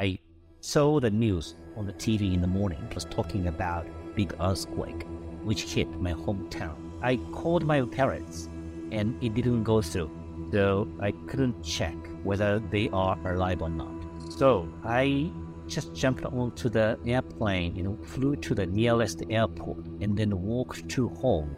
I 0.00 0.18
saw 0.60 0.98
the 0.98 1.10
news 1.10 1.54
on 1.76 1.86
the 1.86 1.92
TV 1.92 2.34
in 2.34 2.40
the 2.40 2.48
morning 2.48 2.84
it 2.90 2.96
was 2.96 3.04
talking 3.04 3.46
about 3.46 3.86
big 4.16 4.34
earthquake 4.40 5.06
which 5.44 5.62
hit 5.62 5.88
my 6.00 6.12
hometown. 6.12 6.74
I 7.00 7.14
called 7.30 7.64
my 7.64 7.80
parents 7.82 8.48
and 8.90 9.22
it 9.22 9.34
didn't 9.34 9.62
go 9.62 9.80
through. 9.82 10.10
So 10.50 10.88
I 11.00 11.12
couldn't 11.28 11.62
check 11.62 11.94
whether 12.24 12.58
they 12.58 12.88
are 12.88 13.16
alive 13.24 13.62
or 13.62 13.68
not. 13.68 13.94
So 14.30 14.68
I 14.82 15.30
just 15.68 15.94
jumped 15.94 16.24
onto 16.24 16.68
the 16.68 16.98
airplane, 17.06 17.76
know, 17.84 17.96
flew 18.02 18.34
to 18.34 18.52
the 18.52 18.66
nearest 18.66 19.22
airport 19.30 19.86
and 20.00 20.16
then 20.16 20.42
walked 20.42 20.88
to 20.88 21.08
home 21.10 21.56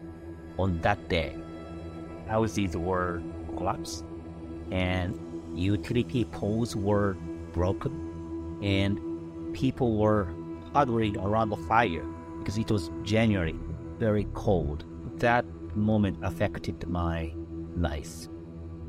on 0.59 0.79
that 0.83 1.09
day. 1.09 1.35
Houses 2.29 2.77
were 2.77 3.23
collapsed 3.57 4.05
and 4.71 5.19
utility 5.55 6.27
poles 6.27 6.77
were 6.77 7.17
broken 7.55 8.06
and 8.63 9.01
people 9.55 9.97
were 9.97 10.29
huddling 10.73 11.17
around 11.19 11.51
the 11.51 11.57
fire 11.57 12.05
because 12.39 12.59
it 12.59 12.71
was 12.71 12.91
January, 13.03 13.55
very 13.99 14.27
cold. 14.35 14.85
That 15.19 15.45
moment 15.75 16.19
affected 16.23 16.87
my 16.89 17.33
life. 17.77 18.29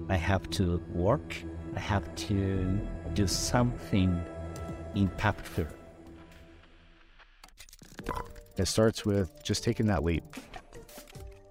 I 0.10 0.16
have 0.16 0.50
to 0.52 0.82
work. 0.94 1.36
I 1.76 1.80
have 1.80 2.14
to 2.28 2.80
do 3.14 3.28
something 3.28 4.22
impactful. 4.96 5.68
It 8.58 8.66
starts 8.68 9.06
with 9.06 9.32
just 9.44 9.64
taking 9.64 9.88
that 9.88 10.04
leap. 10.04 10.24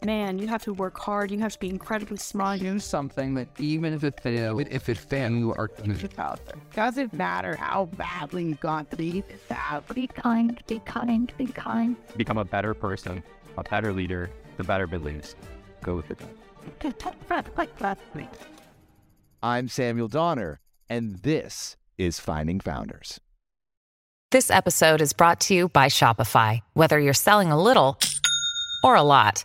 Man, 0.06 0.38
you 0.38 0.46
have 0.46 0.62
to 0.62 0.72
work 0.72 0.96
hard. 1.00 1.32
You 1.32 1.40
have 1.40 1.54
to 1.54 1.58
be 1.58 1.68
incredibly 1.68 2.16
smart. 2.16 2.60
Do 2.60 2.78
something 2.78 3.34
that 3.34 3.48
even 3.58 3.92
if 3.92 4.04
it 4.04 4.20
fails, 4.20 4.62
if 4.70 4.88
it 4.88 4.98
fails, 4.98 5.32
you 5.32 5.52
are 5.54 5.66
going 5.66 5.96
to 5.96 6.00
get 6.00 6.16
out 6.16 6.38
there. 6.46 6.54
Doesn't 6.76 7.12
matter 7.12 7.56
how 7.56 7.86
badly 7.86 8.44
you 8.44 8.54
got 8.54 8.88
to 8.92 8.96
be 8.96 9.24
out. 9.50 9.92
Be 9.92 10.06
kind, 10.06 10.62
be 10.68 10.78
kind, 10.78 11.32
be 11.36 11.48
kind. 11.48 11.96
Become 12.16 12.38
a 12.38 12.44
better 12.44 12.72
person, 12.72 13.20
a 13.58 13.64
better 13.64 13.92
leader, 13.92 14.30
the 14.58 14.62
better 14.62 14.86
beliefs. 14.86 15.34
Go 15.82 15.96
with 15.96 16.08
it. 16.12 16.20
I'm 19.42 19.66
Samuel 19.66 20.06
Donner, 20.06 20.60
and 20.88 21.16
this 21.16 21.76
is 21.98 22.20
Finding 22.20 22.60
Founders. 22.60 23.20
This 24.30 24.52
episode 24.52 25.00
is 25.00 25.12
brought 25.12 25.40
to 25.40 25.54
you 25.54 25.68
by 25.68 25.86
Shopify. 25.86 26.60
Whether 26.74 27.00
you're 27.00 27.12
selling 27.12 27.50
a 27.50 27.60
little 27.60 27.98
or 28.84 28.94
a 28.94 29.02
lot, 29.02 29.44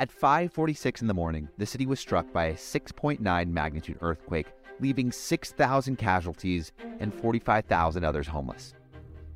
At 0.00 0.10
5:46 0.10 1.02
in 1.02 1.08
the 1.08 1.12
morning, 1.12 1.50
the 1.58 1.66
city 1.66 1.84
was 1.84 2.00
struck 2.00 2.32
by 2.32 2.46
a 2.46 2.54
6.9 2.54 3.52
magnitude 3.52 3.98
earthquake, 4.00 4.46
leaving 4.80 5.12
6,000 5.12 5.96
casualties 5.96 6.72
and 7.00 7.12
45,000 7.12 8.02
others 8.02 8.26
homeless. 8.26 8.72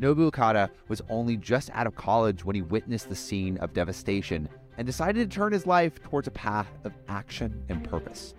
Nobu 0.00 0.20
Okada 0.20 0.70
was 0.88 1.02
only 1.10 1.36
just 1.36 1.68
out 1.74 1.86
of 1.86 1.94
college 1.96 2.46
when 2.46 2.56
he 2.56 2.62
witnessed 2.62 3.10
the 3.10 3.14
scene 3.14 3.58
of 3.58 3.74
devastation 3.74 4.48
and 4.78 4.86
decided 4.86 5.30
to 5.30 5.36
turn 5.36 5.52
his 5.52 5.66
life 5.66 6.02
towards 6.02 6.28
a 6.28 6.30
path 6.30 6.70
of 6.84 6.94
action 7.08 7.62
and 7.68 7.84
purpose. 7.84 8.34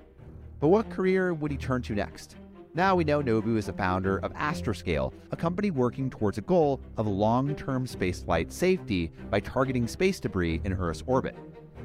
But 0.59 0.69
what 0.69 0.89
career 0.89 1.35
would 1.35 1.51
he 1.51 1.57
turn 1.57 1.83
to 1.83 1.93
next? 1.93 2.37
Now 2.73 2.95
we 2.95 3.03
know 3.03 3.21
Nobu 3.21 3.55
is 3.55 3.67
the 3.67 3.73
founder 3.73 4.17
of 4.17 4.33
Astroscale, 4.33 5.13
a 5.29 5.35
company 5.35 5.69
working 5.69 6.09
towards 6.09 6.39
a 6.39 6.41
goal 6.41 6.81
of 6.97 7.05
long 7.05 7.53
term 7.53 7.85
spaceflight 7.85 8.51
safety 8.51 9.11
by 9.29 9.41
targeting 9.41 9.87
space 9.87 10.19
debris 10.19 10.59
in 10.63 10.73
Earth's 10.73 11.03
orbit. 11.05 11.35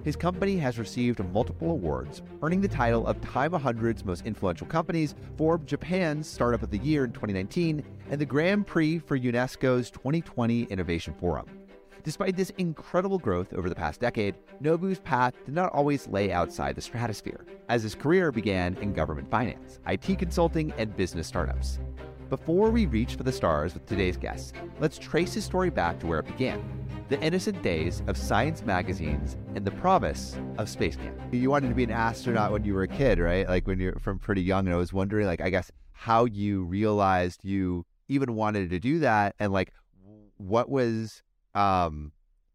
His 0.03 0.17
company 0.17 0.57
has 0.57 0.79
received 0.79 1.23
multiple 1.33 1.71
awards, 1.71 2.23
earning 2.43 2.63
the 2.63 2.69
title 2.69 3.07
of 3.07 3.21
Time 3.21 3.53
100's 3.53 4.03
Most 4.03 4.25
Influential 4.25 4.67
Companies, 4.67 5.15
Forbes 5.37 5.67
Japan's 5.67 6.27
Startup 6.27 6.63
of 6.63 6.71
the 6.71 6.79
Year 6.79 7.05
in 7.05 7.13
2019, 7.13 7.85
and 8.09 8.21
the 8.21 8.25
Grand 8.25 8.67
Prix 8.67 8.99
for 9.01 9.19
UNESCO's 9.19 9.91
2020 9.91 10.63
Innovation 10.65 11.13
Forum. 11.21 11.47
Despite 12.03 12.35
this 12.35 12.49
incredible 12.57 13.19
growth 13.19 13.53
over 13.53 13.69
the 13.69 13.75
past 13.75 14.01
decade, 14.01 14.37
Nobu's 14.61 15.01
path 15.01 15.35
did 15.45 15.55
not 15.55 15.71
always 15.75 16.09
lay 16.09 16.33
outside 16.33 16.77
the 16.77 16.81
stratosphere, 16.81 17.45
as 17.69 17.83
his 17.83 17.95
career 17.95 18.33
began 18.33 18.79
in 18.79 18.95
government 18.95 19.31
finance, 19.31 19.81
IT 19.87 20.19
consulting, 20.19 20.73
and 20.79 20.97
business 20.97 21.27
startups. 21.27 21.79
Before 22.31 22.71
we 22.71 22.87
reach 22.87 23.17
for 23.17 23.25
the 23.25 23.33
stars 23.33 23.75
with 23.75 23.87
today's 23.87 24.17
guest, 24.17 24.55
let's 24.79 24.99
trace 24.99 25.35
his 25.35 25.45
story 25.45 25.69
back 25.69 25.99
to 25.99 26.07
where 26.07 26.21
it 26.21 26.27
began 26.27 26.63
the 27.09 27.21
innocent 27.21 27.61
days 27.61 28.05
of 28.07 28.17
science 28.17 28.63
magazines 28.63 29.37
and 29.57 29.65
the 29.65 29.73
promise 29.73 30.39
of 30.57 30.69
space 30.69 30.95
camp. 30.95 31.19
You 31.33 31.51
wanted 31.51 31.71
to 31.71 31.75
be 31.75 31.83
an 31.83 31.91
astronaut 31.91 32.53
when 32.53 32.63
you 32.63 32.73
were 32.73 32.85
a 32.85 32.89
kid, 32.89 33.19
right? 33.19 33.49
Like 33.49 33.67
when 33.67 33.81
you're 33.81 33.99
from 33.99 34.21
pretty 34.21 34.43
young. 34.43 34.67
And 34.67 34.75
I 34.75 34.79
was 34.79 34.93
wondering, 34.93 35.27
like, 35.27 35.41
I 35.41 35.51
guess 35.51 35.73
how 35.91 36.25
you 36.25 36.63
realized 36.63 37.45
you 37.45 37.85
even 38.07 38.37
wanted 38.37 38.71
to 38.71 38.79
do 38.79 39.01
that 39.01 39.35
and 39.41 39.53
like 39.53 39.73
what 40.37 40.69
was 40.69 41.23
um 41.57 42.13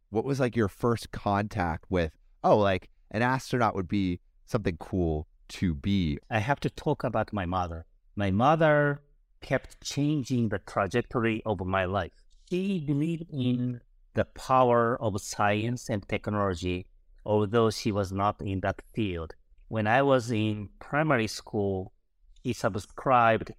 what 0.10 0.24
was 0.24 0.40
like 0.40 0.56
your 0.56 0.68
first 0.70 1.12
contact 1.12 1.86
with 1.90 2.14
oh 2.44 2.58
like 2.58 2.90
an 3.12 3.22
astronaut 3.22 3.76
would 3.76 3.88
be 3.88 4.20
something 4.46 4.78
cool 4.78 5.28
to 5.50 5.76
be 5.76 6.18
I 6.30 6.40
have 6.40 6.62
to 6.62 6.70
talk 6.70 7.04
about 7.04 7.34
my 7.34 7.46
mother. 7.46 7.86
My 8.16 8.32
mother 8.32 9.02
kept 9.46 9.80
changing 9.80 10.50
the 10.50 10.58
trajectory 10.58 11.40
of 11.46 11.60
my 11.66 11.86
life. 11.86 12.18
She 12.50 12.80
believed 12.80 13.30
in 13.32 13.80
the 14.16 14.26
power 14.26 15.00
of 15.00 15.22
science 15.22 15.88
and 15.88 16.02
technology, 16.10 16.88
although 17.24 17.70
she 17.70 17.92
was 17.92 18.12
not 18.12 18.42
in 18.42 18.62
that 18.62 18.82
field. 18.96 19.36
When 19.68 19.86
I 19.86 20.02
was 20.02 20.32
in 20.32 20.70
primary 20.80 21.28
school, 21.28 21.94
she 22.42 22.54
subscribed 22.54 23.54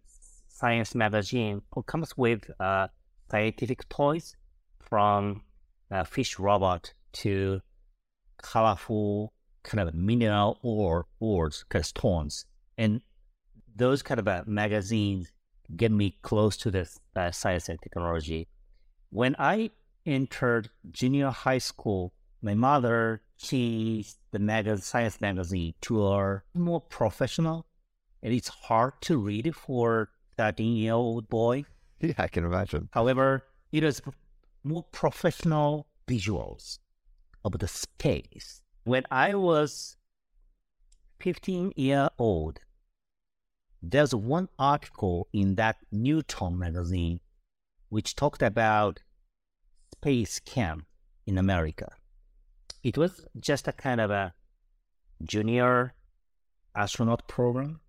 science 0.48 0.94
magazine 0.94 1.62
who 1.72 1.84
comes 1.84 2.16
with 2.16 2.50
uh, 2.58 2.88
scientific 3.30 3.88
toys 3.88 4.34
from 4.80 5.42
a 5.90 6.04
fish 6.04 6.36
robot 6.38 6.92
to 7.20 7.60
colorful 8.42 9.32
kind 9.62 9.88
of 9.88 9.94
mineral 9.94 10.58
ore 10.62 11.06
ores, 11.20 11.64
kind 11.68 11.82
of 11.82 11.86
stones. 11.86 12.44
And 12.76 13.02
those 13.76 14.02
kind 14.02 14.18
of 14.18 14.26
uh, 14.26 14.42
magazines 14.46 15.30
get 15.74 15.90
me 15.90 16.16
close 16.22 16.56
to 16.58 16.70
the 16.70 16.88
uh, 17.14 17.30
science 17.30 17.68
and 17.68 17.80
technology. 17.82 18.48
When 19.10 19.34
I 19.38 19.70
entered 20.04 20.70
junior 20.90 21.30
high 21.30 21.58
school, 21.58 22.12
my 22.42 22.54
mother 22.54 23.22
changed 23.38 24.16
the 24.30 24.38
mag- 24.38 24.78
science 24.78 25.20
magazine 25.20 25.74
to 25.82 26.06
a 26.06 26.42
more 26.54 26.80
professional. 26.80 27.66
And 28.22 28.32
it's 28.32 28.48
hard 28.48 28.94
to 29.02 29.18
read 29.18 29.54
for 29.54 30.10
13 30.36 30.76
year 30.76 30.92
old 30.92 31.28
boy. 31.28 31.64
yeah 32.00 32.12
i 32.18 32.28
can 32.28 32.44
imagine 32.44 32.88
However, 32.92 33.44
it 33.72 33.82
is 33.82 34.02
more 34.62 34.84
professional 34.84 35.86
visuals 36.06 36.78
of 37.44 37.58
the 37.58 37.68
space. 37.68 38.62
When 38.84 39.04
I 39.10 39.34
was 39.34 39.96
15 41.20 41.72
year 41.76 42.10
old, 42.18 42.60
there's 43.90 44.14
one 44.14 44.48
article 44.58 45.28
in 45.32 45.54
that 45.56 45.76
Newton 45.92 46.58
magazine 46.58 47.20
which 47.88 48.16
talked 48.16 48.42
about 48.42 49.00
space 49.92 50.40
camp 50.40 50.86
in 51.26 51.38
America. 51.38 51.88
It 52.82 52.98
was 52.98 53.24
just 53.38 53.68
a 53.68 53.72
kind 53.72 54.00
of 54.00 54.10
a 54.10 54.34
junior 55.22 55.94
astronaut 56.74 57.26
program, 57.28 57.80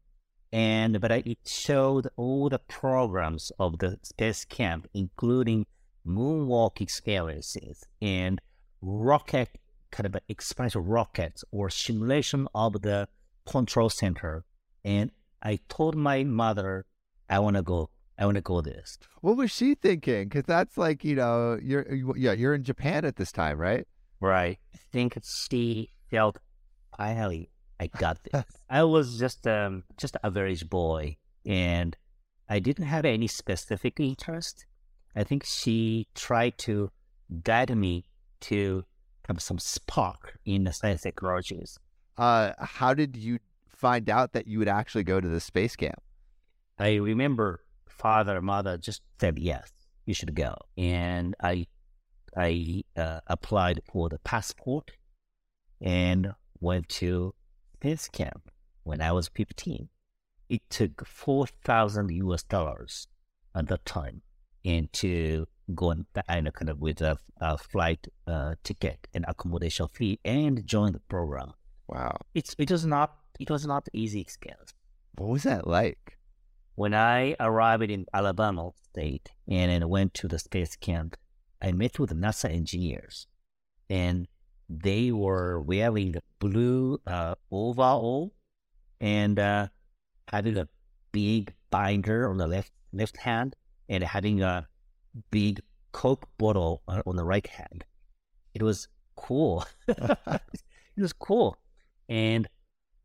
and 0.52 1.02
but 1.02 1.12
it 1.12 1.40
showed 1.46 2.08
all 2.16 2.50
the 2.50 2.60
programs 2.60 3.52
of 3.60 3.80
the 3.80 4.00
space 4.04 4.46
camp, 4.46 4.88
including 4.94 5.66
moonwalk 6.06 6.80
experiences 6.80 7.84
and 8.02 8.40
rocket 8.82 9.50
kind 9.92 10.06
of 10.06 10.22
experimental 10.30 10.82
rockets 10.82 11.44
or 11.52 11.70
simulation 11.70 12.48
of 12.54 12.82
the 12.82 13.08
control 13.46 13.90
center. 13.90 14.46
And 14.86 15.12
I 15.44 15.60
told 15.70 15.96
my 15.96 16.24
mother, 16.24 16.86
I 17.30 17.40
want 17.40 17.56
to 17.58 17.62
go. 17.64 17.90
I 18.20 18.26
want 18.26 18.36
to 18.36 18.42
go 18.42 18.62
this. 18.62 18.98
what 19.22 19.38
was 19.38 19.52
she 19.52 19.76
thinking 19.76 20.24
because 20.24 20.46
that's 20.46 20.76
like 20.76 21.04
you 21.04 21.16
know 21.16 21.60
you're 21.62 21.86
you, 21.94 22.16
yeah 22.18 22.32
you're 22.32 22.56
in 22.56 22.64
japan 22.64 23.06
at 23.06 23.16
this 23.16 23.32
time 23.32 23.60
right 23.60 23.86
Right. 24.20 24.58
I 24.74 24.80
think 24.92 25.18
she 25.24 25.92
felt 26.10 26.40
finally 26.98 27.52
I 27.80 27.88
got 27.88 28.18
this. 28.24 28.44
I 28.70 28.84
was 28.84 29.20
just 29.20 29.46
um 29.48 29.84
just 29.98 30.16
an 30.16 30.22
average 30.24 30.68
boy 30.70 31.18
and 31.46 31.96
I 32.50 32.58
didn't 32.60 32.86
have 32.86 33.06
any 33.06 33.28
specific 33.28 34.00
interest. 34.00 34.66
I 35.16 35.24
think 35.24 35.44
she 35.44 36.08
tried 36.16 36.58
to 36.60 36.92
guide 37.44 37.76
me 37.76 38.06
to 38.42 38.86
have 39.28 39.42
some 39.42 39.60
spark 39.60 40.40
in 40.46 40.64
the 40.64 40.74
science 40.74 41.02
technologies. 41.02 41.78
Uh, 42.18 42.54
how 42.58 42.94
did 42.94 43.16
you 43.16 43.38
find 43.78 44.10
out 44.10 44.34
that 44.34 44.48
you 44.48 44.60
would 44.60 44.68
actually 44.68 45.04
go 45.04 45.22
to 45.22 45.28
the 45.28 45.40
space 45.40 45.76
camp? 45.76 46.02
I 46.80 46.96
remember 46.96 47.62
father, 47.88 48.38
and 48.38 48.46
mother 48.46 48.78
just 48.78 49.02
said 49.20 49.40
yes, 49.40 49.72
you 50.06 50.14
should 50.14 50.36
go, 50.36 50.56
and 50.78 51.36
I 51.42 51.68
I 52.36 52.84
uh, 52.96 53.22
applied 53.28 53.82
for 53.92 54.10
the 54.10 54.20
passport 54.20 54.92
and 55.82 56.34
went 56.60 56.90
to 56.90 57.34
space 57.76 58.08
camp 58.08 58.52
when 58.84 59.02
I 59.02 59.12
was 59.12 59.28
15. 59.28 59.90
It 60.50 60.62
took 60.70 61.06
4,000 61.06 62.10
US 62.12 62.44
dollars 62.44 63.08
at 63.56 63.68
that 63.68 63.86
time 63.86 64.22
and 64.64 64.92
to 64.94 65.48
go 65.74 65.92
and 65.92 66.06
kind 66.16 66.70
of 66.70 66.80
with 66.80 67.02
a, 67.02 67.18
a 67.42 67.58
flight 67.58 68.08
uh, 68.28 68.56
ticket 68.64 69.08
and 69.14 69.26
accommodation 69.28 69.88
fee 69.88 70.20
and 70.24 70.66
join 70.66 70.94
the 70.94 71.00
program. 71.00 71.54
Wow. 71.88 72.18
It's 72.34 72.56
it 72.58 72.70
was 72.72 72.86
not 72.86 73.16
it 73.40 73.50
was 73.50 73.66
not 73.66 73.88
easy 73.94 74.26
skills. 74.28 74.74
What 75.18 75.30
was 75.30 75.44
that 75.44 75.68
like? 75.68 76.18
When 76.76 76.94
I 76.94 77.36
arrived 77.40 77.90
in 77.90 78.06
Alabama 78.14 78.72
State 78.92 79.32
and 79.48 79.72
then 79.72 79.90
went 79.90 80.14
to 80.16 80.28
the 80.28 80.38
space 80.38 80.76
camp, 80.76 81.18
I 81.62 81.72
met 81.72 81.98
with 81.98 82.12
NASA 82.12 82.52
engineers, 82.52 83.26
and 83.90 84.28
they 84.70 85.12
were 85.12 85.60
wearing 85.62 86.12
the 86.12 86.22
blue 86.40 87.00
uh, 87.08 87.36
overall 87.52 88.34
and 89.02 89.40
uh, 89.40 89.68
having 90.28 90.58
a 90.58 90.68
big 91.12 91.54
binder 91.72 92.30
on 92.30 92.38
the 92.38 92.48
left 92.48 92.72
left 92.94 93.18
hand 93.18 93.56
and 93.90 94.04
having 94.04 94.42
a 94.42 94.68
big 95.32 95.62
Coke 95.94 96.28
bottle 96.38 96.84
on 96.88 97.02
on 97.08 97.16
the 97.16 97.24
right 97.24 97.48
hand. 97.48 97.86
It 98.54 98.62
was 98.62 98.88
cool. 99.16 99.66
it 99.88 100.42
was 100.98 101.14
cool, 101.14 101.58
and 102.08 102.48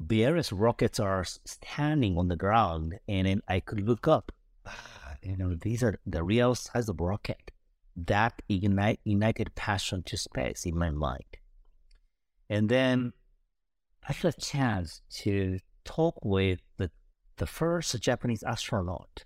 various 0.06 0.52
rockets 0.52 0.98
are 1.00 1.24
standing 1.24 2.18
on 2.18 2.28
the 2.28 2.36
ground, 2.36 2.98
and 3.08 3.26
then 3.26 3.42
I 3.48 3.60
could 3.60 3.80
look 3.80 4.08
up. 4.08 4.32
Ah, 4.66 5.16
you 5.22 5.36
know, 5.36 5.54
these 5.54 5.82
are 5.82 5.98
the 6.06 6.22
real 6.22 6.54
size 6.54 6.88
of 6.88 7.00
rocket. 7.00 7.50
That 7.96 8.42
ignite, 8.48 9.00
ignited 9.04 9.54
passion 9.54 10.02
to 10.04 10.16
space 10.16 10.64
in 10.66 10.76
my 10.76 10.90
mind. 10.90 11.36
And 12.48 12.68
then 12.68 13.12
I 14.08 14.12
had 14.12 14.34
a 14.34 14.40
chance 14.40 15.02
to 15.22 15.58
talk 15.84 16.16
with 16.24 16.60
the, 16.78 16.90
the 17.36 17.46
first 17.46 17.98
Japanese 18.00 18.42
astronaut, 18.42 19.24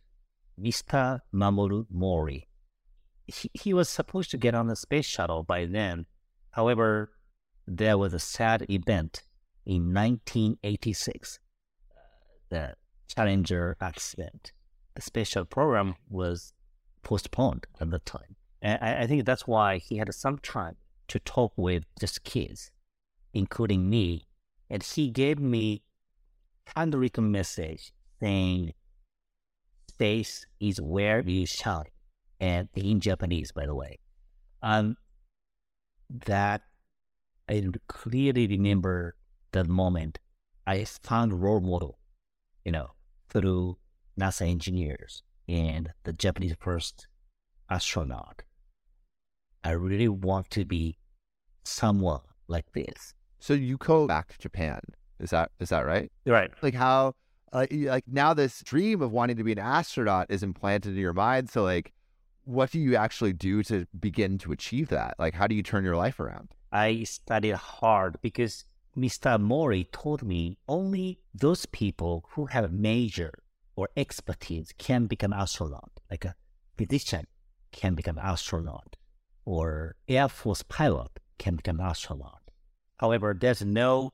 Mr. 0.60 1.20
Mamoru 1.34 1.86
Mori. 1.90 2.48
He, 3.26 3.50
he 3.54 3.74
was 3.74 3.88
supposed 3.88 4.30
to 4.32 4.38
get 4.38 4.54
on 4.54 4.68
the 4.68 4.76
space 4.76 5.06
shuttle 5.06 5.42
by 5.42 5.66
then. 5.66 6.06
However, 6.50 7.12
there 7.66 7.98
was 7.98 8.14
a 8.14 8.20
sad 8.20 8.66
event 8.70 9.22
in 9.66 9.92
1986, 9.92 11.38
uh, 11.90 12.00
the 12.48 12.74
Challenger 13.08 13.76
accident. 13.80 14.52
Shuttle 14.98 15.44
program 15.44 15.96
was 16.08 16.54
postponed 17.02 17.66
at 17.80 17.90
the 17.90 17.98
time. 17.98 18.36
And 18.62 18.78
I, 18.80 19.02
I 19.02 19.06
think 19.06 19.26
that's 19.26 19.46
why 19.46 19.78
he 19.78 19.98
had 19.98 20.12
some 20.14 20.38
time 20.38 20.76
to 21.08 21.18
talk 21.18 21.52
with 21.56 21.84
just 22.00 22.24
kids, 22.24 22.70
including 23.34 23.90
me. 23.90 24.26
And 24.70 24.82
he 24.82 25.10
gave 25.10 25.38
me 25.38 25.82
handwritten 26.74 27.30
message 27.30 27.92
saying, 28.20 28.72
space 29.88 30.46
is 30.60 30.80
where 30.80 31.20
you 31.20 31.46
shine. 31.46 31.84
And 32.40 32.68
in 32.74 33.00
Japanese, 33.00 33.52
by 33.52 33.66
the 33.66 33.74
way. 33.74 33.98
Um, 34.62 34.96
that 36.26 36.62
I 37.48 37.62
clearly 37.88 38.46
remember 38.46 39.15
that 39.56 39.68
moment. 39.68 40.18
I 40.66 40.84
found 40.84 41.42
role 41.42 41.60
model, 41.60 41.98
you 42.64 42.72
know, 42.72 42.90
through 43.28 43.78
NASA 44.18 44.48
engineers 44.48 45.22
and 45.48 45.92
the 46.04 46.12
Japanese 46.12 46.54
first 46.58 47.06
astronaut. 47.70 48.42
I 49.64 49.70
really 49.70 50.08
want 50.08 50.50
to 50.50 50.64
be 50.64 50.98
someone 51.64 52.20
like 52.48 52.72
this. 52.72 53.14
So 53.38 53.54
you 53.54 53.76
go 53.76 54.06
back 54.06 54.28
to 54.28 54.38
Japan. 54.38 54.80
Is 55.18 55.30
that 55.30 55.50
is 55.60 55.70
that 55.70 55.86
right? 55.86 56.10
Right. 56.24 56.50
Like 56.62 56.74
how 56.74 57.14
you- 57.70 57.88
like 57.88 58.04
now 58.06 58.34
this 58.34 58.62
dream 58.62 59.00
of 59.02 59.12
wanting 59.12 59.36
to 59.36 59.44
be 59.44 59.52
an 59.52 59.58
astronaut 59.58 60.26
is 60.30 60.42
implanted 60.42 60.92
in 60.94 61.00
your 61.00 61.12
mind. 61.12 61.48
So 61.50 61.62
like, 61.62 61.92
what 62.44 62.70
do 62.70 62.78
you 62.78 62.96
actually 62.96 63.32
do 63.32 63.62
to 63.64 63.86
begin 63.98 64.38
to 64.38 64.52
achieve 64.52 64.88
that? 64.88 65.14
Like, 65.18 65.34
how 65.34 65.46
do 65.46 65.54
you 65.54 65.62
turn 65.62 65.84
your 65.84 65.96
life 65.96 66.20
around? 66.20 66.50
I 66.70 67.04
studied 67.04 67.54
hard 67.54 68.18
because 68.20 68.64
Mr. 68.96 69.38
Mori 69.38 69.84
told 69.92 70.22
me 70.22 70.56
only 70.66 71.20
those 71.34 71.66
people 71.66 72.24
who 72.30 72.46
have 72.46 72.72
major 72.72 73.30
or 73.74 73.90
expertise 73.96 74.72
can 74.78 75.06
become 75.06 75.34
astronaut. 75.34 75.90
Like 76.10 76.24
a 76.24 76.34
physician 76.78 77.26
can 77.72 77.94
become 77.94 78.18
astronaut, 78.18 78.96
or 79.44 79.96
Air 80.08 80.28
Force 80.28 80.62
pilot 80.62 81.20
can 81.38 81.56
become 81.56 81.78
astronaut. 81.78 82.40
However, 82.96 83.36
there's 83.38 83.62
no 83.62 84.12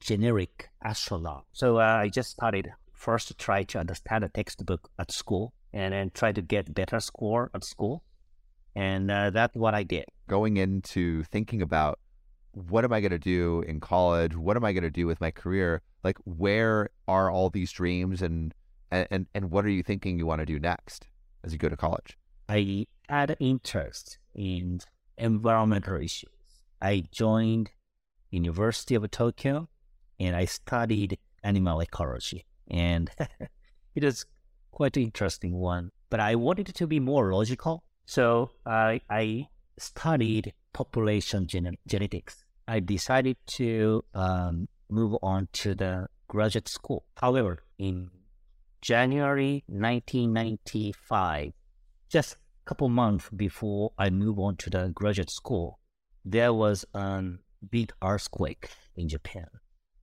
generic 0.00 0.68
astronaut. 0.82 1.46
So 1.52 1.78
uh, 1.78 2.00
I 2.02 2.08
just 2.10 2.30
started 2.30 2.68
first 2.92 3.28
to 3.28 3.34
try 3.34 3.62
to 3.64 3.78
understand 3.78 4.24
the 4.24 4.28
textbook 4.28 4.90
at 4.98 5.12
school, 5.12 5.54
and 5.72 5.94
then 5.94 6.10
try 6.12 6.32
to 6.32 6.42
get 6.42 6.74
better 6.74 7.00
score 7.00 7.50
at 7.54 7.64
school, 7.64 8.04
and 8.76 9.10
uh, 9.10 9.30
that's 9.30 9.56
what 9.56 9.74
I 9.74 9.82
did. 9.82 10.04
Going 10.28 10.58
into 10.58 11.24
thinking 11.24 11.62
about 11.62 11.98
what 12.54 12.84
am 12.84 12.92
I 12.92 13.00
going 13.00 13.10
to 13.10 13.18
do 13.18 13.62
in 13.66 13.80
college? 13.80 14.36
What 14.36 14.56
am 14.56 14.64
I 14.64 14.72
going 14.72 14.84
to 14.84 14.90
do 14.90 15.06
with 15.06 15.20
my 15.20 15.30
career? 15.30 15.82
Like, 16.02 16.18
where 16.24 16.90
are 17.08 17.30
all 17.30 17.50
these 17.50 17.72
dreams, 17.72 18.22
and 18.22 18.54
and 18.90 19.26
and 19.34 19.50
what 19.50 19.64
are 19.64 19.70
you 19.70 19.82
thinking 19.82 20.18
you 20.18 20.26
want 20.26 20.40
to 20.40 20.46
do 20.46 20.58
next 20.58 21.08
as 21.42 21.52
you 21.52 21.58
go 21.58 21.68
to 21.68 21.76
college? 21.76 22.18
I 22.48 22.86
had 23.08 23.36
interest 23.40 24.18
in 24.34 24.80
environmental 25.16 25.96
issues. 25.96 26.30
I 26.80 27.04
joined 27.10 27.70
University 28.30 28.94
of 28.94 29.10
Tokyo 29.10 29.68
and 30.20 30.36
I 30.36 30.44
studied 30.44 31.18
animal 31.42 31.80
ecology. 31.80 32.44
And 32.68 33.10
it 33.94 34.04
was 34.04 34.26
quite 34.70 34.96
an 34.96 35.04
interesting 35.04 35.54
one. 35.54 35.90
But 36.10 36.20
I 36.20 36.34
wanted 36.34 36.68
it 36.68 36.74
to 36.76 36.86
be 36.86 37.00
more 37.00 37.32
logical. 37.32 37.84
So 38.06 38.50
I, 38.66 39.00
I 39.08 39.48
studied 39.78 40.52
population 40.72 41.46
gen- 41.46 41.76
genetics. 41.86 42.43
I 42.66 42.80
decided 42.80 43.36
to 43.58 44.04
um, 44.14 44.68
move 44.88 45.16
on 45.22 45.48
to 45.52 45.74
the 45.74 46.08
graduate 46.28 46.68
school. 46.68 47.04
However, 47.16 47.62
in 47.78 48.10
January 48.80 49.64
1995, 49.66 51.52
just 52.08 52.34
a 52.34 52.36
couple 52.64 52.88
months 52.88 53.28
before 53.30 53.92
I 53.98 54.10
move 54.10 54.38
on 54.38 54.56
to 54.56 54.70
the 54.70 54.90
graduate 54.94 55.30
school, 55.30 55.78
there 56.24 56.52
was 56.52 56.84
a 56.94 57.22
big 57.70 57.92
earthquake 58.02 58.70
in 58.96 59.08
Japan, 59.08 59.48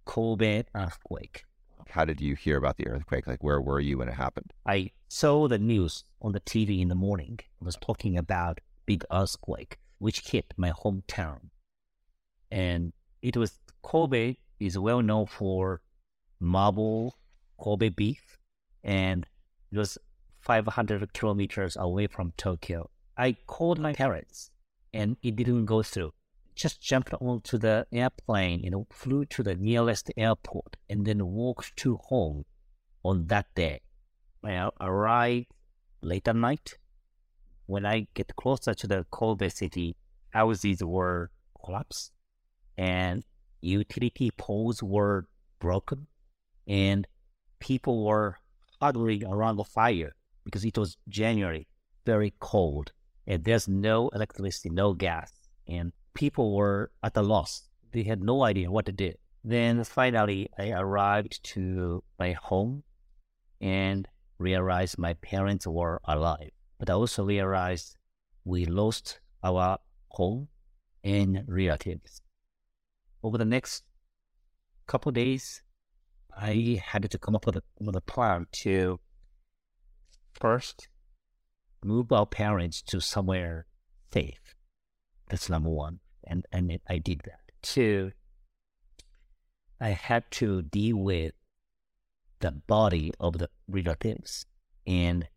Kobe 0.05 0.63
earthquake. 0.75 1.45
How 1.89 2.05
did 2.05 2.21
you 2.21 2.35
hear 2.35 2.57
about 2.57 2.77
the 2.77 2.87
earthquake? 2.87 3.27
Like, 3.27 3.43
where 3.43 3.59
were 3.59 3.79
you 3.79 3.97
when 3.97 4.07
it 4.07 4.13
happened? 4.13 4.53
I 4.65 4.91
saw 5.09 5.47
the 5.47 5.59
news 5.59 6.05
on 6.21 6.31
the 6.31 6.39
TV 6.39 6.79
in 6.81 6.87
the 6.87 6.95
morning. 6.95 7.39
It 7.39 7.65
was 7.65 7.75
talking 7.75 8.17
about 8.17 8.61
big 8.85 9.03
earthquake 9.11 9.77
which 10.01 10.31
hit 10.31 10.51
my 10.57 10.71
hometown, 10.71 11.50
and 12.51 12.93
it 13.21 13.37
was 13.37 13.59
Kobe 13.81 14.35
is 14.59 14.77
well 14.77 15.01
known 15.01 15.25
for 15.25 15.81
marble 16.39 17.17
Kobe 17.57 17.89
beef, 17.89 18.37
and 18.83 19.25
it 19.71 19.77
was 19.77 19.97
500 20.41 21.13
kilometers 21.13 21.77
away 21.77 22.07
from 22.07 22.33
Tokyo. 22.37 22.89
I 23.17 23.37
called 23.47 23.79
my 23.79 23.93
parents, 23.93 24.51
and 24.93 25.17
it 25.21 25.35
didn't 25.35 25.65
go 25.65 25.83
through. 25.83 26.13
Just 26.55 26.81
jumped 26.81 27.13
onto 27.13 27.57
the 27.57 27.87
airplane, 27.91 28.61
you 28.61 28.71
know, 28.71 28.87
flew 28.91 29.25
to 29.25 29.43
the 29.43 29.55
nearest 29.55 30.11
airport, 30.17 30.77
and 30.89 31.05
then 31.05 31.25
walked 31.25 31.75
to 31.77 31.97
home 31.97 32.45
on 33.03 33.27
that 33.27 33.47
day. 33.55 33.81
I 34.43 34.69
arrived 34.79 35.47
late 36.01 36.27
at 36.27 36.35
night. 36.35 36.77
When 37.67 37.85
I 37.85 38.07
get 38.13 38.35
closer 38.35 38.73
to 38.73 38.87
the 38.87 39.05
Kobe 39.11 39.49
city, 39.49 39.95
houses 40.31 40.83
were 40.83 41.29
collapsed, 41.63 42.11
and 42.81 43.23
utility 43.61 44.31
poles 44.31 44.81
were 44.81 45.27
broken, 45.59 46.07
and 46.67 47.07
people 47.59 48.03
were 48.03 48.37
huddling 48.81 49.23
around 49.23 49.57
the 49.57 49.63
fire 49.63 50.15
because 50.43 50.65
it 50.65 50.75
was 50.79 50.97
January, 51.07 51.67
very 52.07 52.33
cold, 52.39 52.91
and 53.27 53.43
there's 53.43 53.67
no 53.67 54.09
electricity, 54.09 54.71
no 54.71 54.93
gas, 54.93 55.31
and 55.67 55.93
people 56.15 56.55
were 56.55 56.89
at 57.03 57.15
a 57.15 57.21
loss. 57.21 57.69
They 57.91 58.01
had 58.01 58.23
no 58.23 58.43
idea 58.43 58.71
what 58.71 58.87
to 58.87 58.91
do. 58.91 59.13
Then 59.43 59.83
finally, 59.83 60.49
I 60.57 60.71
arrived 60.71 61.43
to 61.53 62.03
my 62.17 62.31
home 62.31 62.81
and 63.59 64.07
realized 64.39 64.97
my 64.97 65.13
parents 65.13 65.67
were 65.67 66.01
alive. 66.05 66.49
But 66.79 66.89
I 66.89 66.93
also 66.93 67.25
realized 67.25 67.95
we 68.43 68.65
lost 68.65 69.19
our 69.43 69.77
home 70.09 70.47
and 71.03 71.43
relatives. 71.47 72.23
Over 73.23 73.37
the 73.37 73.45
next 73.45 73.83
couple 74.87 75.11
days, 75.11 75.61
I 76.35 76.81
had 76.83 77.09
to 77.09 77.17
come 77.17 77.35
up 77.35 77.45
with 77.45 77.57
a, 77.57 77.63
with 77.79 77.95
a 77.95 78.01
plan 78.01 78.47
to 78.63 78.99
first 80.33 80.87
move 81.83 82.11
our 82.11 82.25
parents 82.25 82.81
to 82.83 82.99
somewhere 82.99 83.65
safe. 84.13 84.55
That's 85.29 85.49
number 85.49 85.69
one. 85.69 85.99
And, 86.25 86.45
and 86.51 86.71
it, 86.71 86.81
I 86.87 86.97
did 86.97 87.21
that. 87.25 87.39
Two, 87.61 88.11
I 89.79 89.89
had 89.89 90.29
to 90.31 90.61
deal 90.61 90.97
with 90.97 91.33
the 92.39 92.51
body 92.51 93.13
of 93.19 93.37
the 93.37 93.49
relatives 93.67 94.45
and 94.85 95.27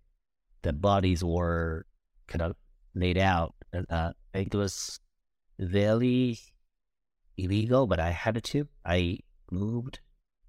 the 0.63 0.73
bodies 0.73 1.23
were 1.23 1.87
kind 2.27 2.43
of 2.43 2.57
laid 2.95 3.19
out. 3.19 3.55
Uh, 3.91 4.13
it 4.33 4.55
was 4.55 5.01
very 5.59 6.39
illegal, 7.37 7.87
but 7.87 8.01
I 8.01 8.11
had 8.11 8.43
to. 8.43 8.69
I 8.85 9.19
moved 9.51 10.01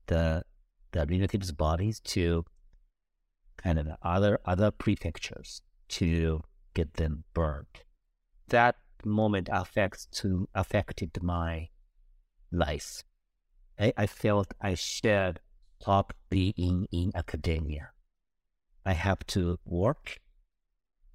the 0.08 0.44
the 0.92 1.06
relatives' 1.06 1.52
bodies 1.52 2.00
to 2.00 2.46
kind 3.58 3.80
of 3.80 3.88
other 4.02 4.40
other 4.46 4.72
prefectures 4.72 5.62
to 5.90 6.42
get 6.74 6.94
them 6.94 7.24
burned. 7.34 7.84
That 8.50 8.76
moment 9.04 9.50
affects 9.52 10.08
to 10.20 10.48
affected 10.54 11.22
my 11.22 11.70
life. 12.52 13.04
I, 13.80 13.94
I 13.98 14.08
felt 14.08 14.54
I 14.62 14.76
should 14.76 15.40
stop 15.82 16.14
being 16.30 16.88
in 16.92 17.12
academia. 17.16 17.90
I 18.86 18.94
have 18.94 19.26
to 19.28 19.60
work. 19.66 20.20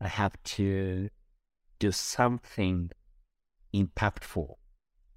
I 0.01 0.09
have 0.09 0.43
to 0.57 1.09
do 1.79 1.93
something 1.93 2.91
impactful. 3.75 4.55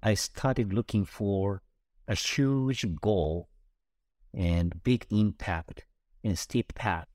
I 0.06 0.12
started 0.12 0.74
looking 0.74 1.06
for 1.06 1.62
a 2.06 2.14
huge 2.14 2.84
goal 3.00 3.48
and 4.34 4.82
big 4.82 5.06
impact 5.10 5.86
and 6.22 6.38
steep 6.38 6.74
path 6.74 7.06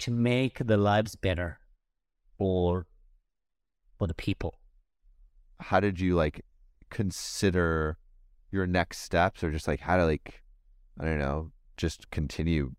to 0.00 0.10
make 0.10 0.58
the 0.58 0.76
lives 0.76 1.16
better 1.16 1.60
for 2.36 2.86
for 3.98 4.06
the 4.06 4.12
people. 4.12 4.58
How 5.60 5.80
did 5.80 5.98
you 5.98 6.14
like 6.14 6.44
consider 6.90 7.96
your 8.52 8.66
next 8.66 8.98
steps 8.98 9.42
or 9.42 9.50
just 9.50 9.66
like 9.66 9.80
how 9.80 9.96
to 9.96 10.04
like 10.04 10.42
I 11.00 11.06
don't 11.06 11.18
know, 11.18 11.52
just 11.78 12.10
continue 12.10 12.72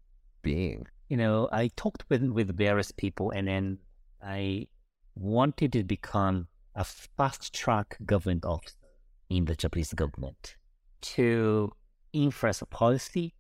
being? 0.44 0.86
You 1.10 1.18
know, 1.18 1.50
I 1.52 1.72
talked 1.76 2.06
with 2.10 2.22
with 2.30 2.56
various 2.56 2.92
people 2.92 3.32
and 3.32 3.48
then 3.48 3.80
I 4.22 4.68
wanted 5.16 5.74
to 5.74 5.84
become 5.84 6.48
a 6.76 6.84
fast 6.84 7.56
track 7.56 7.98
government 8.06 8.46
officer 8.46 8.85
in 9.30 9.46
the 9.46 9.56
Japanese 9.56 9.94
government 9.94 10.56
to 11.02 11.72
influence 12.14 12.64
policy 12.70 13.34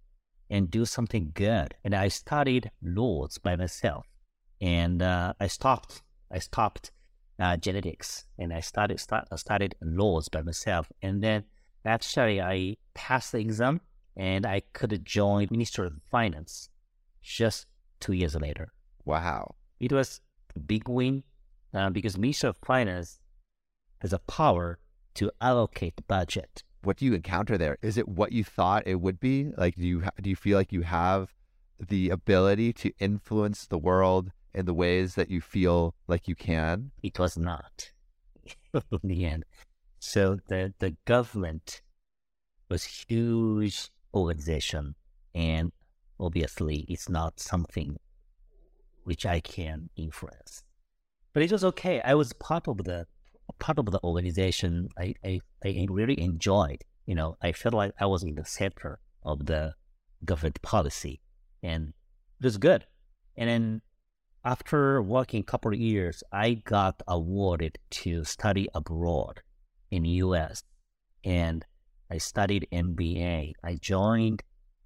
and 0.49 0.69
do 0.69 0.85
something 0.85 1.31
good. 1.33 1.75
And 1.83 1.95
I 1.95 2.07
studied 2.09 2.71
laws 2.81 3.37
by 3.37 3.55
myself, 3.55 4.05
and 4.61 5.01
uh, 5.01 5.33
I 5.39 5.47
stopped. 5.47 6.01
I 6.31 6.39
stopped 6.39 6.91
uh, 7.39 7.57
genetics, 7.57 8.25
and 8.37 8.53
I 8.53 8.59
started 8.59 8.99
start, 8.99 9.27
I 9.31 9.35
studied 9.37 9.75
laws 9.81 10.29
by 10.29 10.41
myself. 10.41 10.91
And 11.01 11.23
then 11.23 11.45
actually, 11.85 12.41
I 12.41 12.77
passed 12.93 13.31
the 13.31 13.39
exam, 13.39 13.81
and 14.15 14.45
I 14.45 14.61
could 14.73 15.03
join 15.05 15.47
Ministry 15.51 15.87
of 15.87 15.93
Finance 16.11 16.69
just 17.21 17.65
two 17.99 18.13
years 18.13 18.35
later. 18.35 18.71
Wow, 19.03 19.55
it 19.79 19.91
was 19.91 20.21
a 20.55 20.59
big 20.59 20.87
win 20.87 21.23
uh, 21.73 21.89
because 21.89 22.17
Ministry 22.17 22.49
of 22.49 22.57
Finance 22.57 23.19
has 23.99 24.13
a 24.13 24.19
power 24.19 24.79
to 25.15 25.31
allocate 25.41 25.95
the 25.95 26.03
budget 26.03 26.63
what 26.85 26.97
do 26.97 27.05
you 27.05 27.13
encounter 27.13 27.57
there? 27.57 27.77
Is 27.81 27.97
it 27.97 28.07
what 28.07 28.31
you 28.31 28.43
thought 28.43 28.83
it 28.85 29.01
would 29.01 29.19
be? 29.19 29.51
Like, 29.57 29.75
do 29.75 29.85
you 29.85 30.03
do 30.21 30.29
you 30.29 30.35
feel 30.35 30.57
like 30.57 30.71
you 30.71 30.83
have 30.83 31.33
the 31.79 32.09
ability 32.09 32.73
to 32.73 32.91
influence 32.99 33.65
the 33.65 33.77
world 33.77 34.31
in 34.53 34.65
the 34.65 34.73
ways 34.73 35.15
that 35.15 35.29
you 35.29 35.41
feel 35.41 35.95
like 36.07 36.27
you 36.27 36.35
can? 36.35 36.91
It 37.01 37.19
was 37.19 37.37
not 37.37 37.91
in 38.73 38.99
the 39.03 39.25
end. 39.25 39.45
So 39.99 40.39
the 40.47 40.73
the 40.79 40.95
government 41.05 41.81
was 42.69 42.83
huge 43.07 43.89
organization, 44.13 44.95
and 45.33 45.71
obviously 46.19 46.85
it's 46.87 47.09
not 47.09 47.39
something 47.39 47.97
which 49.03 49.25
I 49.25 49.39
can 49.39 49.89
influence. 49.95 50.63
But 51.33 51.43
it 51.43 51.51
was 51.51 51.63
okay. 51.65 52.01
I 52.01 52.13
was 52.13 52.31
part 52.33 52.67
of 52.67 52.77
the 52.85 53.07
part 53.53 53.79
of 53.79 53.85
the 53.85 53.99
organization 54.03 54.89
I, 54.97 55.15
I, 55.23 55.39
I 55.63 55.87
really 55.89 56.19
enjoyed. 56.19 56.83
You 57.05 57.15
know, 57.15 57.37
I 57.41 57.51
felt 57.51 57.75
like 57.75 57.93
I 57.99 58.05
was 58.05 58.23
in 58.23 58.35
the 58.35 58.45
center 58.45 58.99
of 59.23 59.45
the 59.45 59.73
government 60.23 60.61
policy 60.61 61.21
and 61.61 61.93
it 62.39 62.43
was 62.43 62.57
good. 62.57 62.85
And 63.37 63.49
then 63.49 63.81
after 64.43 65.01
working 65.01 65.41
a 65.41 65.43
couple 65.43 65.73
of 65.73 65.79
years, 65.79 66.23
I 66.31 66.53
got 66.53 67.01
awarded 67.07 67.77
to 68.01 68.23
study 68.23 68.67
abroad 68.73 69.41
in 69.91 70.03
the 70.03 70.09
U.S. 70.09 70.63
and 71.23 71.65
I 72.09 72.19
studied 72.19 72.67
MBA. 72.71 73.53
I 73.63 73.75
joined, 73.75 74.43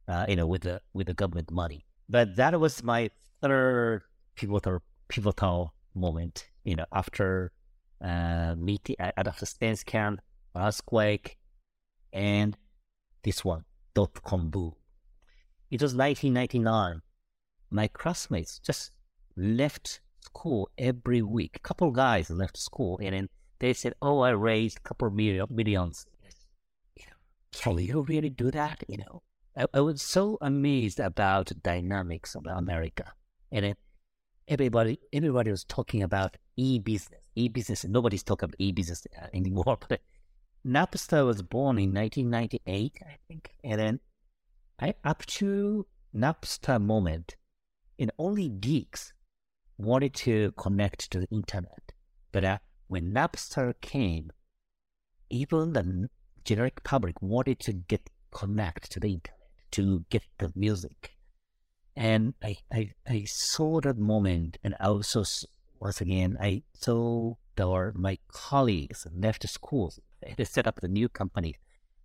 uh, 0.08 0.26
you 0.30 0.38
know, 0.38 0.48
with 0.48 0.62
the 0.62 0.82
with 0.94 1.08
the 1.08 1.14
government 1.14 1.52
money. 1.52 1.86
But 2.08 2.38
that 2.38 2.58
was 2.60 2.82
my 2.84 3.10
third 3.42 4.04
pivotal 4.36 4.80
pivotal 5.10 5.74
moment. 5.94 6.48
You 6.64 6.78
know, 6.78 6.86
after 6.94 7.52
uh, 8.02 8.56
meeting 8.58 8.96
out 9.00 9.28
of 9.28 9.40
the 9.40 9.84
camp, 9.86 10.22
earthquake, 10.56 11.38
and 12.14 12.58
this 13.24 13.44
one, 13.44 13.66
dot 13.94 14.24
com 14.24 14.50
boom. 14.50 14.74
It 15.70 15.82
was 15.82 15.94
1999. 15.94 17.02
My 17.70 17.88
classmates 17.88 18.60
just 18.60 18.92
left 19.36 20.02
school 20.22 20.70
every 20.78 21.22
week. 21.22 21.56
A 21.56 21.60
couple 21.60 21.92
guys 21.92 22.30
left 22.30 22.58
school, 22.58 23.00
and 23.02 23.14
then 23.14 23.30
they 23.60 23.74
said, 23.74 23.94
"Oh, 24.02 24.22
I 24.22 24.32
raised 24.32 24.78
a 24.78 24.82
couple 24.82 25.10
million 25.12 25.46
millions." 25.50 26.06
You 26.96 27.06
know, 27.08 27.18
can 27.52 27.78
you 27.78 28.02
really 28.02 28.30
do 28.30 28.52
that? 28.52 28.84
You 28.88 28.98
know, 28.98 29.24
I, 29.56 29.66
I 29.74 29.82
was 29.82 30.02
so 30.02 30.38
amazed 30.42 31.00
about 31.00 31.52
dynamics 31.62 32.36
of 32.36 32.46
America, 32.48 33.14
and 33.52 33.66
then 33.66 33.76
everybody 34.48 35.00
everybody 35.14 35.52
was 35.52 35.64
talking 35.64 36.02
about 36.02 36.38
e-business, 36.60 37.22
e-business. 37.36 37.86
Nobody's 37.86 38.24
talking 38.24 38.46
about 38.46 38.56
e-business 38.60 39.08
uh, 39.18 39.28
anymore. 39.34 39.78
But 39.88 40.02
Napster 40.66 41.26
was 41.26 41.42
born 41.42 41.80
in 41.80 41.94
1998, 41.94 43.02
I 43.02 43.18
think, 43.28 43.56
and 43.64 43.80
then 43.80 44.00
I, 44.80 44.94
up 45.04 45.26
to 45.38 45.86
Napster 46.14 46.82
moment, 46.82 47.38
and 47.98 48.12
only 48.18 48.50
geeks 48.50 49.14
wanted 49.78 50.14
to 50.16 50.52
connect 50.58 51.10
to 51.12 51.20
the 51.20 51.28
internet. 51.32 51.94
But 52.34 52.44
uh, 52.44 52.58
when 52.88 53.14
Napster 53.14 53.74
came, 53.80 54.32
even 55.30 55.74
the 55.74 56.10
generic 56.44 56.84
public 56.84 57.22
wanted 57.22 57.60
to 57.60 57.74
get 57.74 58.10
connect 58.32 58.92
to 58.92 59.00
the 59.00 59.14
internet 59.14 59.40
to 59.72 60.06
get 60.10 60.24
the 60.38 60.52
music. 60.56 61.16
And 61.96 62.34
I, 62.44 62.58
I, 62.72 62.92
I 63.08 63.24
saw 63.26 63.82
that 63.82 63.98
moment, 63.98 64.58
and 64.64 64.76
I 64.80 64.88
also 64.88 65.24
once 65.80 66.02
again, 66.02 66.38
I 66.40 66.64
saw 66.74 67.36
our 67.60 67.94
my 67.96 68.18
colleagues 68.32 69.06
left 69.14 69.48
schools 69.50 70.00
to 70.38 70.46
set 70.46 70.68
up 70.68 70.80
the 70.80 70.88
new 70.88 71.10
company. 71.10 71.56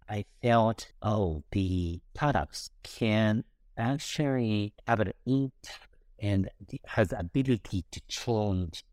I 0.09 0.27
felt, 0.43 0.93
oh, 1.03 1.45
the 1.53 2.01
startups 2.15 2.71
can 2.83 3.45
actually 3.77 4.75
have 4.87 5.01
an 5.01 5.13
impact 5.27 5.97
and 6.19 6.49
has 6.87 7.09
the 7.09 7.19
ability 7.21 7.85
to 7.91 8.01
change 8.09 8.85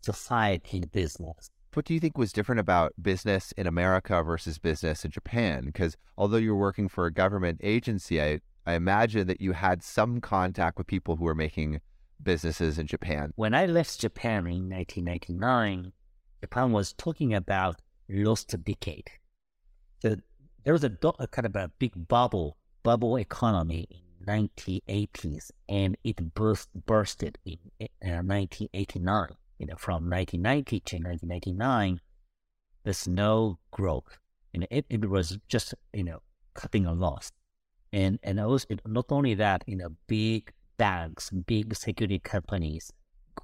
society 0.00 0.78
and 0.78 0.90
business. 0.90 1.50
What 1.74 1.86
do 1.86 1.94
you 1.94 2.00
think 2.00 2.18
was 2.18 2.32
different 2.32 2.60
about 2.60 2.92
business 3.00 3.52
in 3.52 3.66
America 3.66 4.22
versus 4.22 4.58
business 4.58 5.04
in 5.04 5.10
Japan? 5.10 5.64
Because 5.66 5.96
although 6.18 6.36
you're 6.36 6.54
working 6.54 6.88
for 6.88 7.06
a 7.06 7.12
government 7.12 7.60
agency, 7.62 8.20
I 8.20 8.40
I 8.64 8.74
imagine 8.74 9.26
that 9.26 9.40
you 9.40 9.52
had 9.52 9.82
some 9.82 10.20
contact 10.20 10.78
with 10.78 10.86
people 10.86 11.16
who 11.16 11.24
were 11.24 11.34
making 11.34 11.80
businesses 12.22 12.78
in 12.78 12.86
Japan. 12.86 13.32
When 13.36 13.54
I 13.54 13.66
left 13.66 14.00
Japan 14.00 14.46
in 14.46 14.68
1999, 14.68 15.92
Japan 16.40 16.72
was 16.72 16.92
talking 16.92 17.34
about 17.34 17.80
lost 18.08 18.54
decade. 18.64 19.10
So 20.00 20.16
there 20.64 20.72
was 20.72 20.84
a, 20.84 20.92
a 21.18 21.26
kind 21.26 21.46
of 21.46 21.56
a 21.56 21.70
big 21.78 22.08
bubble, 22.08 22.56
bubble 22.82 23.16
economy 23.16 23.86
in 23.90 24.26
1980s, 24.26 25.50
and 25.68 25.96
it 26.04 26.34
burst 26.34 26.68
bursted 26.86 27.38
in 27.44 27.58
uh, 27.80 28.22
1989. 28.22 29.28
You 29.58 29.66
know, 29.66 29.76
from 29.76 30.10
1990 30.10 30.80
to 30.80 30.96
1999, 30.96 32.00
there's 32.82 33.06
no 33.06 33.58
growth. 33.70 34.18
You 34.52 34.60
know, 34.60 34.66
it, 34.70 34.86
it 34.90 35.08
was 35.08 35.38
just 35.48 35.74
you 35.92 36.04
know 36.04 36.22
cutting 36.54 36.86
a 36.86 36.92
loss. 36.92 37.30
And 37.92 38.18
and 38.22 38.40
also 38.40 38.66
not 38.86 39.06
only 39.10 39.34
that, 39.34 39.64
you 39.66 39.76
know, 39.76 39.90
big 40.06 40.52
banks, 40.82 41.30
big 41.30 41.76
security 41.76 42.18
companies 42.18 42.92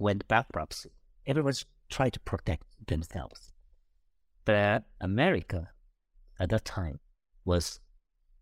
went 0.01 0.27
bankrupt. 0.27 0.89
Everyone's 1.25 1.65
trying 1.89 2.11
to 2.11 2.21
protect 2.31 2.65
themselves. 2.85 3.53
But 4.45 4.83
America 5.01 5.71
at 6.41 6.49
that 6.51 6.65
time 6.65 6.99
was 7.45 7.79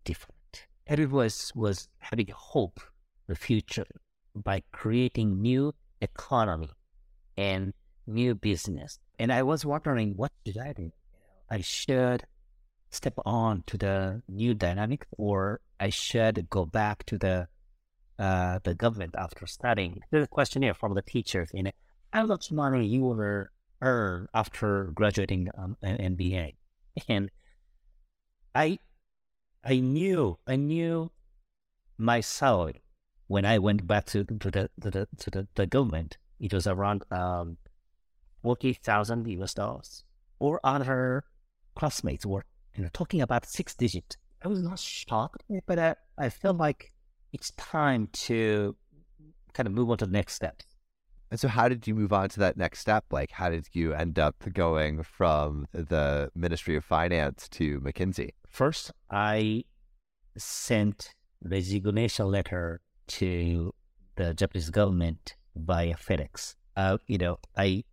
different. 0.03 0.65
Everyone 0.87 1.29
was, 1.53 1.89
having 1.99 2.29
hope 2.33 2.79
for 2.79 3.33
the 3.33 3.35
future 3.35 3.85
by 4.33 4.63
creating 4.71 5.43
new 5.43 5.75
economy 6.01 6.71
and 7.37 7.73
new 8.07 8.33
business. 8.33 8.97
And 9.19 9.31
I 9.31 9.43
was 9.43 9.63
wondering, 9.63 10.13
what 10.15 10.31
should 10.43 10.57
I 10.57 10.73
do? 10.73 10.89
I 11.51 11.61
should 11.61 12.23
step 12.89 13.13
on 13.27 13.63
to 13.67 13.77
the 13.77 14.23
new 14.27 14.55
dynamic, 14.55 15.05
or 15.11 15.61
I 15.79 15.89
should 15.89 16.49
go 16.49 16.65
back 16.65 17.05
to 17.05 17.19
the 17.19 17.47
uh, 18.19 18.59
the 18.63 18.73
government 18.73 19.15
after 19.17 19.45
studying. 19.45 20.01
There's 20.11 20.25
a 20.25 20.27
questionnaire 20.27 20.73
from 20.73 20.93
the 20.95 21.01
teachers 21.01 21.49
in 21.53 21.67
it. 21.67 21.75
How 22.11 22.25
much 22.25 22.51
money 22.51 22.85
you 22.85 23.01
will 23.01 23.45
earn 23.81 24.27
after 24.33 24.85
graduating 24.93 25.49
um, 25.57 25.77
an 25.81 26.15
MBA? 26.15 26.55
And 27.07 27.29
I, 28.55 28.79
I 29.63 29.79
knew, 29.79 30.39
I 30.47 30.55
knew 30.55 31.11
my 31.97 32.21
salary 32.21 32.81
when 33.27 33.45
I 33.45 33.59
went 33.59 33.85
back 33.85 34.05
to, 34.07 34.23
to 34.23 34.51
the 34.51 34.69
to 34.81 34.91
the 34.91 35.07
to 35.19 35.29
the, 35.29 35.47
the 35.55 35.67
government. 35.67 36.17
It 36.39 36.53
was 36.53 36.67
around 36.67 37.03
um, 37.11 37.57
forty 38.41 38.73
thousand 38.73 39.27
US 39.27 39.53
dollars. 39.53 40.03
Or 40.39 40.59
other 40.63 41.23
classmates 41.75 42.25
were 42.25 42.45
you 42.75 42.83
know 42.83 42.89
talking 42.93 43.21
about 43.21 43.45
six 43.45 43.75
digit. 43.75 44.17
I 44.43 44.47
was 44.47 44.61
not 44.61 44.79
shocked, 44.79 45.43
but 45.65 45.79
I, 45.79 45.95
I 46.17 46.29
felt 46.29 46.57
like 46.57 46.91
it's 47.37 47.51
time 47.51 48.09
to 48.11 48.75
kind 49.53 49.67
of 49.67 49.73
move 49.73 49.91
on 49.91 49.97
to 49.97 50.07
the 50.07 50.11
next 50.11 50.33
step. 50.33 50.63
And 51.29 51.39
so, 51.39 51.47
how 51.47 51.67
did 51.69 51.85
you 51.87 51.93
move 51.93 52.11
on 52.11 52.29
to 52.29 52.39
that 52.39 52.57
next 52.57 52.79
step? 52.79 53.05
Like, 53.11 53.31
how 53.31 53.49
did 53.49 53.67
you 53.73 53.93
end 53.93 54.17
up 54.17 54.35
going 54.53 55.03
from 55.03 55.67
the 55.71 56.31
Ministry 56.33 56.75
of 56.75 56.83
Finance 56.83 57.47
to 57.49 57.79
McKinsey? 57.81 58.31
First, 58.47 58.91
I 59.11 59.65
sent 60.37 61.13
resignation 61.43 62.25
letter 62.27 62.81
to 63.19 63.73
the 64.15 64.33
Japanese 64.33 64.71
government 64.71 65.35
via 65.55 65.95
FedEx. 65.95 66.55
Uh, 66.75 66.97
you 67.05 67.19
know, 67.19 67.37
I 67.55 67.83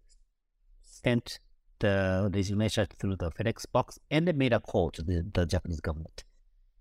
sent 0.81 1.39
the 1.81 2.31
resignation 2.33 2.87
through 2.99 3.17
the 3.17 3.31
FedEx 3.31 3.67
box 3.71 3.99
and 4.11 4.27
I 4.29 4.33
made 4.33 4.55
a 4.55 4.61
call 4.61 4.91
to 4.93 5.03
the, 5.03 5.27
the 5.35 5.45
Japanese 5.45 5.81
government. 5.81 6.25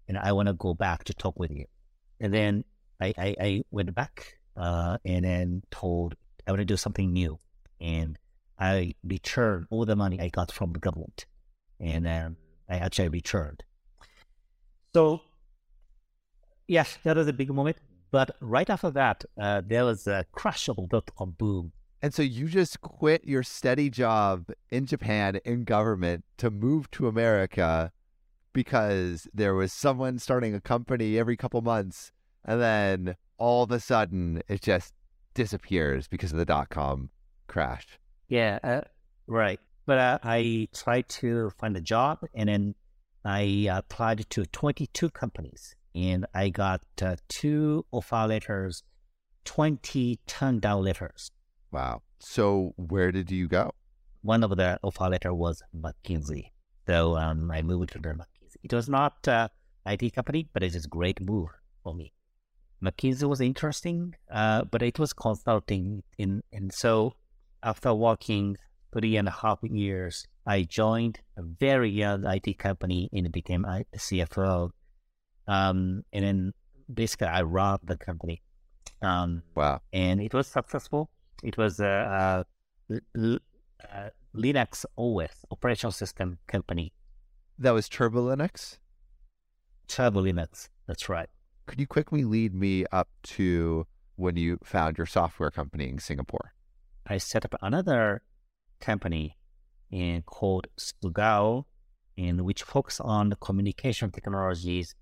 And 0.07 0.17
I 0.17 0.31
want 0.31 0.47
to 0.47 0.53
go 0.53 0.73
back 0.73 1.03
to 1.05 1.13
talk 1.13 1.37
with 1.37 1.51
you. 1.51 1.65
And 2.23 2.33
then 2.33 2.63
I, 3.01 3.13
I, 3.17 3.35
I 3.39 3.63
went 3.69 3.93
back 3.93 4.39
uh, 4.55 4.97
and 5.03 5.25
then 5.25 5.61
told 5.71 6.15
I 6.47 6.51
want 6.51 6.61
to 6.61 6.65
do 6.65 6.77
something 6.77 7.11
new. 7.11 7.37
And 7.81 8.17
I 8.57 8.95
returned 9.03 9.67
all 9.69 9.83
the 9.85 9.97
money 9.97 10.21
I 10.21 10.29
got 10.29 10.49
from 10.49 10.71
the 10.71 10.79
government. 10.79 11.25
And 11.81 12.05
then 12.05 12.37
I 12.69 12.77
actually 12.77 13.09
returned. 13.09 13.61
So, 14.95 15.19
yes, 16.65 16.97
that 17.03 17.17
was 17.17 17.27
a 17.27 17.33
big 17.33 17.53
moment. 17.53 17.75
But 18.09 18.37
right 18.39 18.69
after 18.69 18.91
that, 18.91 19.25
uh, 19.37 19.61
there 19.67 19.83
was 19.83 20.07
a 20.07 20.25
crash 20.31 20.69
of 20.69 20.77
dot 20.87 21.11
com 21.17 21.31
boom. 21.37 21.73
And 22.01 22.13
so 22.13 22.21
you 22.21 22.47
just 22.47 22.79
quit 22.79 23.25
your 23.25 23.43
steady 23.43 23.89
job 23.89 24.45
in 24.69 24.85
Japan 24.85 25.41
in 25.43 25.65
government 25.65 26.23
to 26.37 26.49
move 26.49 26.89
to 26.91 27.07
America 27.07 27.91
because 28.53 29.27
there 29.33 29.55
was 29.55 29.73
someone 29.73 30.19
starting 30.19 30.53
a 30.53 30.61
company 30.61 31.17
every 31.17 31.35
couple 31.35 31.61
months 31.61 32.11
and 32.45 32.61
then 32.61 33.15
all 33.37 33.63
of 33.63 33.71
a 33.71 33.79
sudden 33.79 34.41
it 34.47 34.61
just 34.61 34.93
disappears 35.33 36.07
because 36.07 36.31
of 36.31 36.37
the 36.37 36.45
dot 36.45 36.69
com 36.69 37.09
crash. 37.47 37.99
Yeah, 38.27 38.59
uh, 38.63 38.81
right. 39.27 39.59
But 39.85 39.97
uh, 39.97 40.19
I 40.23 40.69
tried 40.73 41.09
to 41.09 41.51
find 41.59 41.75
a 41.75 41.81
job 41.81 42.19
and 42.33 42.47
then 42.49 42.75
I 43.25 43.67
applied 43.69 44.29
to 44.29 44.45
22 44.45 45.09
companies 45.09 45.75
and 45.95 46.25
I 46.33 46.49
got 46.49 46.81
uh, 47.01 47.17
two 47.27 47.85
offer 47.91 48.25
letters, 48.27 48.83
20 49.45 50.19
turned 50.25 50.61
down 50.61 50.83
letters. 50.83 51.31
Wow. 51.71 52.01
So 52.19 52.73
where 52.77 53.11
did 53.11 53.29
you 53.31 53.47
go? 53.47 53.71
One 54.21 54.43
of 54.43 54.55
the 54.55 54.79
offer 54.81 55.09
letter 55.09 55.33
was 55.33 55.61
McKinsey. 55.75 56.51
So 56.87 57.17
um, 57.17 57.51
I 57.51 57.61
moved 57.61 57.91
to 57.93 57.99
the 57.99 58.09
McKinsey. 58.09 58.32
It 58.63 58.73
was 58.73 58.87
not 58.89 59.27
uh, 59.27 59.49
IT 59.85 60.15
company, 60.15 60.47
but 60.53 60.63
it 60.63 60.73
is 60.73 60.85
a 60.85 60.89
great 60.89 61.19
move 61.21 61.49
for 61.83 61.93
me. 61.93 62.13
McKinsey 62.83 63.23
was 63.23 63.41
interesting, 63.41 64.15
uh, 64.31 64.63
but 64.65 64.81
it 64.81 64.99
was 64.99 65.13
consulting. 65.13 66.03
In, 66.17 66.43
and 66.51 66.73
so 66.73 67.13
after 67.61 67.93
working 67.93 68.57
three 68.93 69.15
and 69.17 69.27
a 69.27 69.31
half 69.31 69.59
years, 69.63 70.27
I 70.45 70.63
joined 70.63 71.19
a 71.37 71.43
very 71.43 71.89
young 71.89 72.25
IT 72.25 72.57
company 72.57 73.09
and 73.13 73.31
became 73.31 73.65
a 73.65 73.85
CFO. 73.95 74.71
Um, 75.47 76.03
and 76.11 76.25
then 76.25 76.53
basically 76.93 77.27
I 77.27 77.41
ran 77.41 77.79
the 77.83 77.97
company. 77.97 78.41
Um, 79.01 79.43
wow. 79.55 79.81
And 79.91 80.21
it 80.21 80.33
was 80.33 80.47
successful. 80.47 81.09
It 81.43 81.57
was 81.57 81.79
a, 81.79 82.45
a, 82.89 83.39
a 83.91 84.11
Linux 84.35 84.85
OS 84.97 85.45
operational 85.51 85.91
system 85.91 86.39
company. 86.47 86.93
That 87.59 87.71
was 87.71 87.87
Turbo 87.87 88.35
Linux? 88.35 88.77
Turbo 89.87 90.23
Linux. 90.23 90.69
That's 90.87 91.07
right. 91.07 91.29
Could 91.65 91.79
you 91.79 91.87
quickly 91.87 92.23
lead 92.23 92.53
me 92.53 92.85
up 92.91 93.09
to 93.23 93.85
when 94.15 94.35
you 94.35 94.57
found 94.63 94.97
your 94.97 95.05
software 95.05 95.51
company 95.51 95.89
in 95.89 95.99
Singapore? 95.99 96.53
I 97.07 97.17
set 97.17 97.45
up 97.45 97.55
another 97.61 98.23
company 98.79 99.37
in, 99.91 100.23
called 100.23 100.67
Sugao, 100.77 101.65
in 102.17 102.43
which 102.43 102.63
focus 102.63 102.99
on 102.99 103.29
the 103.29 103.35
communication 103.35 104.11
technologies 104.11 104.95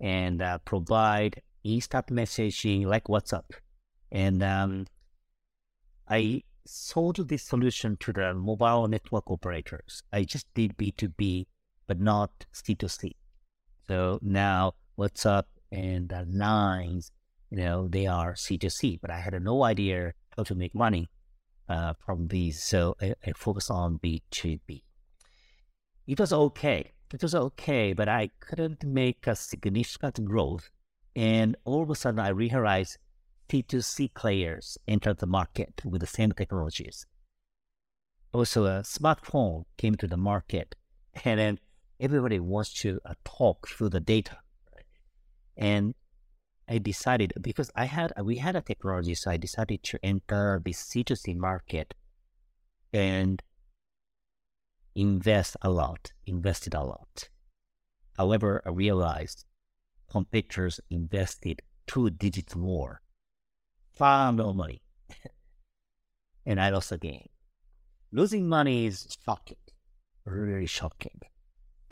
and 0.00 0.42
uh, 0.42 0.58
provide 0.58 1.40
instant 1.64 2.06
messaging 2.08 2.84
like 2.84 3.04
WhatsApp. 3.04 3.44
And 4.10 4.42
um, 4.42 4.86
I 6.08 6.42
sold 6.66 7.28
this 7.28 7.42
solution 7.44 7.96
to 8.00 8.12
the 8.12 8.34
mobile 8.34 8.88
network 8.88 9.30
operators. 9.30 10.02
I 10.12 10.24
just 10.24 10.52
did 10.54 10.76
B2B, 10.76 11.46
but 11.92 12.00
not 12.00 12.46
C2C. 12.54 13.12
So 13.86 14.18
now 14.22 14.72
WhatsApp 14.98 15.44
and 15.70 16.08
the 16.08 16.24
Lines, 16.26 17.12
you 17.50 17.58
know, 17.58 17.86
they 17.86 18.06
are 18.06 18.32
C2C, 18.32 18.98
but 19.02 19.10
I 19.10 19.18
had 19.18 19.34
no 19.42 19.62
idea 19.62 20.14
how 20.34 20.44
to 20.44 20.54
make 20.54 20.74
money 20.74 21.10
uh, 21.68 21.92
from 22.02 22.28
these. 22.28 22.62
So 22.62 22.96
I, 23.02 23.14
I 23.26 23.32
focused 23.32 23.70
on 23.70 23.98
B2B. 23.98 24.82
It 26.06 26.18
was 26.18 26.32
okay. 26.32 26.92
It 27.12 27.20
was 27.20 27.34
okay, 27.34 27.92
but 27.92 28.08
I 28.08 28.30
couldn't 28.40 28.84
make 28.84 29.26
a 29.26 29.36
significant 29.36 30.24
growth. 30.24 30.70
And 31.14 31.56
all 31.66 31.82
of 31.82 31.90
a 31.90 31.94
sudden, 31.94 32.20
I 32.20 32.28
realized 32.28 32.96
C2C 33.50 34.14
players 34.14 34.78
entered 34.88 35.18
the 35.18 35.26
market 35.26 35.82
with 35.84 36.00
the 36.00 36.06
same 36.06 36.32
technologies. 36.32 37.04
Also, 38.32 38.64
a 38.64 38.80
smartphone 38.80 39.66
came 39.76 39.94
to 39.96 40.06
the 40.06 40.16
market, 40.16 40.74
and 41.26 41.38
then 41.38 41.58
everybody 42.02 42.40
wants 42.40 42.74
to 42.74 43.00
uh, 43.06 43.14
talk 43.24 43.68
through 43.68 43.88
the 43.88 44.00
data. 44.00 44.38
And 45.56 45.94
I 46.68 46.78
decided 46.78 47.32
because 47.40 47.70
I 47.76 47.84
had 47.84 48.12
we 48.22 48.36
had 48.38 48.56
a 48.56 48.60
technology, 48.60 49.14
so 49.14 49.30
I 49.30 49.36
decided 49.36 49.82
to 49.84 49.98
enter 50.02 50.60
the 50.64 50.72
C2C 50.72 51.36
market 51.36 51.94
and 52.92 53.42
invest 54.94 55.56
a 55.62 55.70
lot, 55.70 56.12
invested 56.26 56.74
a 56.74 56.82
lot. 56.82 57.28
However, 58.18 58.62
I 58.66 58.70
realized 58.70 59.44
competitors 60.10 60.80
invested 60.90 61.62
two 61.86 62.10
digits 62.10 62.56
more, 62.56 63.00
far 63.94 64.32
more 64.32 64.54
money, 64.54 64.82
and 66.46 66.60
I 66.60 66.70
lost 66.70 66.90
again. 66.90 67.28
Losing 68.10 68.48
money 68.48 68.86
is 68.86 69.16
shocking, 69.24 69.56
really 70.24 70.66
shocking. 70.66 71.20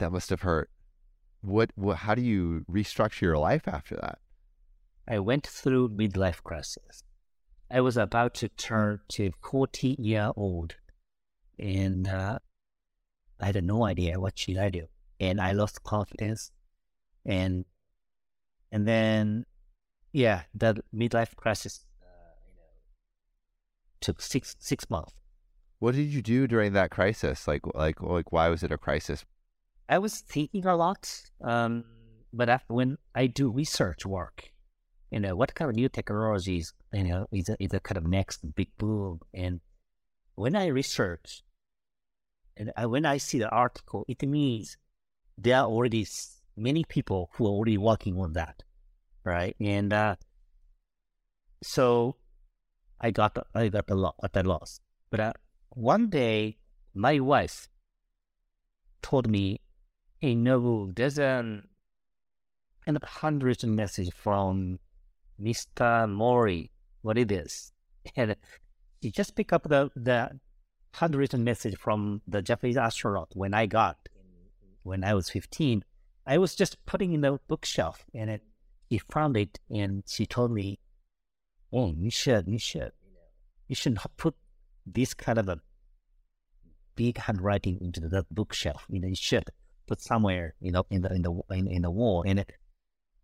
That 0.01 0.13
must 0.13 0.31
have 0.31 0.41
hurt. 0.41 0.71
What, 1.43 1.73
what? 1.75 1.99
How 1.99 2.15
do 2.15 2.23
you 2.23 2.65
restructure 2.71 3.21
your 3.21 3.37
life 3.37 3.69
after 3.69 3.97
that? 3.97 4.19
I 5.07 5.19
went 5.19 5.47
through 5.47 5.91
midlife 5.91 6.43
crisis. 6.43 7.05
I 7.71 7.83
was 7.83 7.99
about 7.99 8.33
to 8.37 8.49
turn 8.49 9.01
to 9.11 9.31
40 9.43 9.97
year 9.99 10.33
old, 10.35 10.77
and 11.59 12.09
uh, 12.09 12.39
I 13.39 13.47
had 13.47 13.63
no 13.63 13.85
idea 13.85 14.19
what 14.19 14.39
should 14.39 14.57
I 14.57 14.71
do, 14.71 14.87
and 15.21 15.39
I 15.39 15.53
lost 15.53 15.83
confidence, 15.83 16.51
and 17.27 17.67
and 18.73 18.89
then, 18.89 19.45
yeah, 20.13 20.43
the 20.55 20.83
midlife 20.95 21.37
crisis, 21.37 21.85
uh, 22.03 22.07
you 22.47 22.55
know, 22.55 22.73
took 24.01 24.23
six 24.23 24.57
six 24.61 24.89
months. 24.89 25.13
What 25.79 25.95
did 25.95 26.09
you 26.09 26.23
do 26.23 26.47
during 26.47 26.73
that 26.73 26.91
crisis? 26.91 27.47
Like 27.47 27.67
like 27.75 28.01
like 28.01 28.33
why 28.33 28.49
was 28.49 28.63
it 28.63 28.73
a 28.73 28.79
crisis? 28.79 29.27
I 29.91 29.99
was 29.99 30.21
thinking 30.21 30.65
a 30.67 30.77
lot, 30.77 31.03
um, 31.43 31.85
but 32.33 32.49
after, 32.49 32.73
when 32.73 32.97
I 33.15 33.27
do 33.27 33.51
research 33.51 34.07
work, 34.07 34.53
you 35.11 35.21
know, 35.21 35.35
what 35.37 35.55
kind 35.55 35.69
of 35.69 35.77
new 35.77 35.89
technologies, 35.89 36.73
you 36.93 37.05
know, 37.05 37.27
is 37.33 37.49
a, 37.51 37.57
is 37.63 37.75
a 37.75 37.81
kind 37.81 37.99
of 37.99 38.07
next 38.07 38.55
big 38.55 38.71
boom, 38.79 39.21
and 39.35 39.61
when 40.37 40.55
I 40.57 40.67
research 40.69 41.43
And 42.57 42.73
I, 42.77 42.87
when 42.87 43.07
I 43.07 43.17
see 43.19 43.39
the 43.39 43.49
article, 43.49 44.05
it 44.07 44.23
means 44.23 44.77
there 45.39 45.57
are 45.59 45.67
already 45.67 46.07
many 46.57 46.85
people 46.85 47.31
who 47.35 47.47
are 47.47 47.51
already 47.51 47.79
working 47.79 48.19
on 48.21 48.33
that, 48.35 48.63
right? 49.25 49.57
And 49.61 49.93
uh, 49.93 50.17
so 51.63 52.17
I 53.01 53.11
got 53.11 53.39
I 53.55 53.69
got 53.69 53.91
a 53.91 53.95
lot 53.95 54.17
at 54.23 54.37
a 54.37 54.43
loss. 54.43 54.81
But 55.11 55.21
uh, 55.21 55.33
one 55.71 56.11
day, 56.11 56.59
my 56.95 57.19
wife 57.21 57.69
told 59.03 59.29
me, 59.29 59.61
"Hey, 60.21 60.35
Nobu, 60.35 60.95
there's 60.95 61.19
um, 61.19 61.25
an 61.27 61.63
kind 62.85 62.97
of 62.99 63.05
handwritten 63.05 63.75
message 63.75 64.13
from 64.13 64.79
Mister 65.39 66.07
Mori. 66.07 66.71
What 67.01 67.17
it 67.17 67.33
is?" 67.33 67.73
And 68.17 68.37
she 69.03 69.11
just 69.11 69.35
picked 69.35 69.55
up 69.55 69.63
the 69.63 69.91
the 69.97 70.39
handwritten 70.93 71.43
message 71.43 71.75
from 71.79 72.21
the 72.29 72.43
Japanese 72.43 72.77
astronaut 72.77 73.31
when 73.35 73.55
I 73.55 73.65
got 73.65 73.97
when 74.83 75.05
I 75.05 75.15
was 75.15 75.31
fifteen. 75.31 75.85
I 76.27 76.37
was 76.37 76.55
just 76.55 76.85
putting 76.85 77.15
in 77.15 77.23
the 77.23 77.41
bookshelf, 77.49 78.05
and 78.13 78.29
it, 78.29 78.43
she 78.91 78.99
found 78.99 79.39
it, 79.39 79.59
and 79.71 80.03
she 80.07 80.27
told 80.27 80.53
me, 80.53 80.81
"Oh, 81.73 81.95
you 81.97 82.11
should, 82.11 82.47
you 82.47 82.59
should, 82.59 82.93
you 83.69 83.75
should 83.75 83.95
not 83.95 84.15
put 84.19 84.35
this 84.85 85.15
kind 85.15 85.39
of 85.39 85.49
a 85.49 85.63
big 86.95 87.17
handwriting 87.17 87.81
into 87.81 88.01
the 88.01 88.27
bookshelf. 88.31 88.85
You 88.91 89.01
know, 89.01 89.09
you 89.09 89.17
should 89.17 89.49
put 89.91 90.01
somewhere, 90.01 90.55
you 90.61 90.73
know, 90.75 90.85
in 90.91 91.03
the 91.03 91.11
in 91.17 91.23
the 91.27 91.33
in, 91.59 91.67
in 91.77 91.83
the 91.83 91.91
wall." 91.91 92.23
And 92.27 92.39
it, 92.43 92.51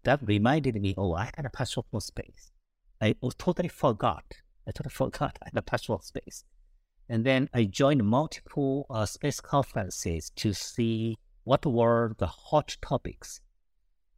that 0.07 0.21
reminded 0.23 0.81
me, 0.81 0.95
oh, 0.97 1.15
I 1.15 1.31
had 1.37 1.47
a 1.47 1.67
for 1.91 2.01
space. 2.01 2.53
I 3.01 3.17
totally 3.39 3.69
forgot. 3.69 4.25
I 4.67 4.71
totally 4.71 4.93
forgot 5.03 5.39
I 5.43 5.47
had 5.47 5.59
a 5.59 5.63
passion 5.63 6.01
space. 6.01 6.45
And 7.09 7.25
then 7.25 7.49
I 7.53 7.65
joined 7.65 8.05
multiple 8.05 8.87
uh, 8.91 9.07
space 9.07 9.41
conferences 9.41 10.31
to 10.37 10.53
see 10.53 11.19
what 11.45 11.67
were 11.67 12.15
the 12.19 12.27
hot 12.27 12.77
topics. 12.81 13.41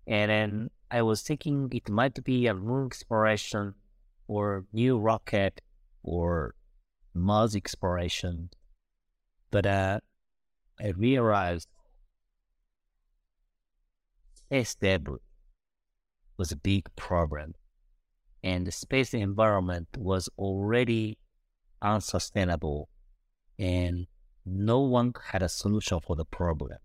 And 0.06 0.30
then 0.30 0.70
I 0.90 1.02
was 1.02 1.22
thinking 1.22 1.68
it 1.72 1.88
might 1.90 2.22
be 2.24 2.46
a 2.46 2.54
moon 2.54 2.86
exploration 2.86 3.74
or 4.26 4.66
new 4.72 4.98
rocket 4.98 5.60
or 6.02 6.54
Mars 7.14 7.56
exploration. 7.56 8.50
But 9.50 9.66
uh, 9.66 10.00
I 10.80 10.88
realized 10.88 11.68
space 14.48 14.74
debris 14.76 15.18
was 16.38 16.50
a 16.50 16.56
big 16.56 16.88
problem. 16.96 17.54
And 18.42 18.66
the 18.66 18.72
space 18.72 19.12
environment 19.12 19.88
was 19.98 20.30
already 20.38 21.18
unsustainable 21.82 22.88
and 23.58 24.06
no 24.46 24.80
one 24.80 25.12
had 25.32 25.42
a 25.42 25.50
solution 25.50 26.00
for 26.00 26.16
the 26.16 26.24
problem. 26.24 26.78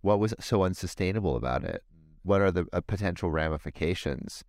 What 0.00 0.20
was 0.20 0.32
so 0.40 0.62
unsustainable 0.62 1.36
about 1.36 1.64
it? 1.64 1.82
What 2.22 2.40
are 2.40 2.50
the 2.50 2.66
uh, 2.72 2.80
potential 2.80 3.30
ramifications? 3.30 4.42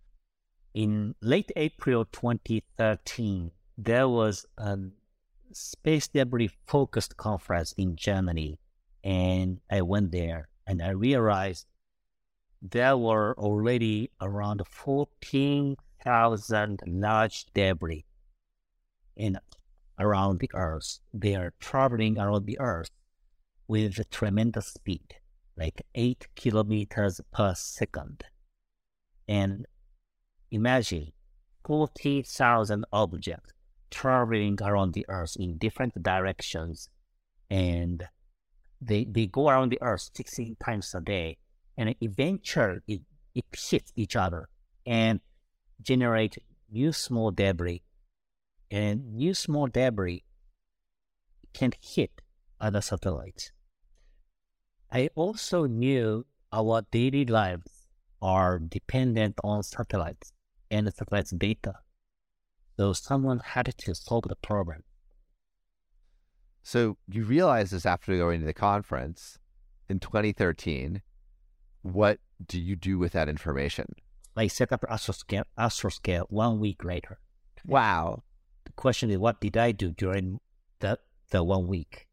In 0.72 1.16
late 1.20 1.52
April 1.54 2.06
2013, 2.06 3.50
there 3.76 4.08
was 4.08 4.46
a 4.56 4.78
space 5.52 6.08
debris 6.08 6.50
focused 6.66 7.18
conference 7.18 7.72
in 7.76 7.96
Germany, 7.96 8.58
and 9.04 9.60
I 9.70 9.82
went 9.82 10.12
there 10.12 10.48
and 10.66 10.80
I 10.82 10.90
realized 10.90 11.66
there 12.60 12.96
were 12.96 13.34
already 13.38 14.10
around 14.20 14.60
14,000 14.66 16.80
large 16.86 17.46
debris 17.54 18.04
in 19.16 19.38
around 19.98 20.40
the 20.40 20.50
Earth. 20.54 21.00
They 21.12 21.34
are 21.34 21.52
traveling 21.60 22.18
around 22.18 22.46
the 22.46 22.58
Earth 22.60 22.90
with 23.66 24.08
tremendous 24.10 24.68
speed, 24.68 25.16
like 25.56 25.84
8 25.94 26.28
kilometers 26.34 27.20
per 27.32 27.54
second. 27.54 28.24
And 29.26 29.66
imagine 30.50 31.12
40,000 31.64 32.84
objects 32.92 33.52
traveling 33.90 34.58
around 34.62 34.94
the 34.94 35.04
Earth 35.08 35.36
in 35.38 35.58
different 35.58 36.02
directions. 36.02 36.88
And 37.50 38.08
they, 38.80 39.04
they 39.04 39.26
go 39.26 39.48
around 39.48 39.70
the 39.70 39.82
Earth 39.82 40.10
16 40.14 40.56
times 40.64 40.94
a 40.94 41.00
day. 41.00 41.38
And 41.78 41.94
eventually 42.02 42.80
it, 42.86 43.02
it 43.34 43.46
hits 43.56 43.92
each 43.96 44.16
other 44.16 44.50
and 44.84 45.20
generate 45.80 46.36
new 46.70 46.92
small 46.92 47.30
debris 47.30 47.82
and 48.70 49.14
new 49.14 49.32
small 49.32 49.68
debris 49.68 50.24
can 51.54 51.72
hit 51.80 52.20
other 52.60 52.80
satellites. 52.80 53.52
I 54.90 55.08
also 55.14 55.66
knew 55.66 56.26
our 56.52 56.82
daily 56.90 57.24
lives 57.24 57.86
are 58.20 58.58
dependent 58.58 59.38
on 59.44 59.62
satellites 59.62 60.32
and 60.70 60.86
the 60.86 60.90
satellites' 60.90 61.30
data. 61.30 61.74
So 62.76 62.92
someone 62.92 63.40
had 63.44 63.72
to 63.76 63.94
solve 63.94 64.24
the 64.28 64.36
problem. 64.36 64.82
So 66.62 66.98
you 67.08 67.24
realize 67.24 67.70
this 67.70 67.86
after 67.86 68.16
going 68.16 68.40
to 68.40 68.46
the 68.46 68.52
conference 68.52 69.38
in 69.88 70.00
2013. 70.00 71.02
What 71.92 72.18
do 72.44 72.60
you 72.60 72.76
do 72.76 72.98
with 72.98 73.12
that 73.12 73.28
information? 73.28 73.94
I 74.36 74.46
set 74.46 74.72
up 74.72 74.82
Astroscale, 74.82 75.44
Astroscale 75.58 76.26
one 76.28 76.60
week 76.60 76.84
later. 76.84 77.18
Wow. 77.64 78.22
The 78.64 78.72
question 78.72 79.10
is, 79.10 79.18
what 79.18 79.40
did 79.40 79.56
I 79.56 79.72
do 79.72 79.90
during 79.92 80.40
the, 80.80 80.98
the 81.30 81.42
one 81.42 81.66
week? 81.66 82.06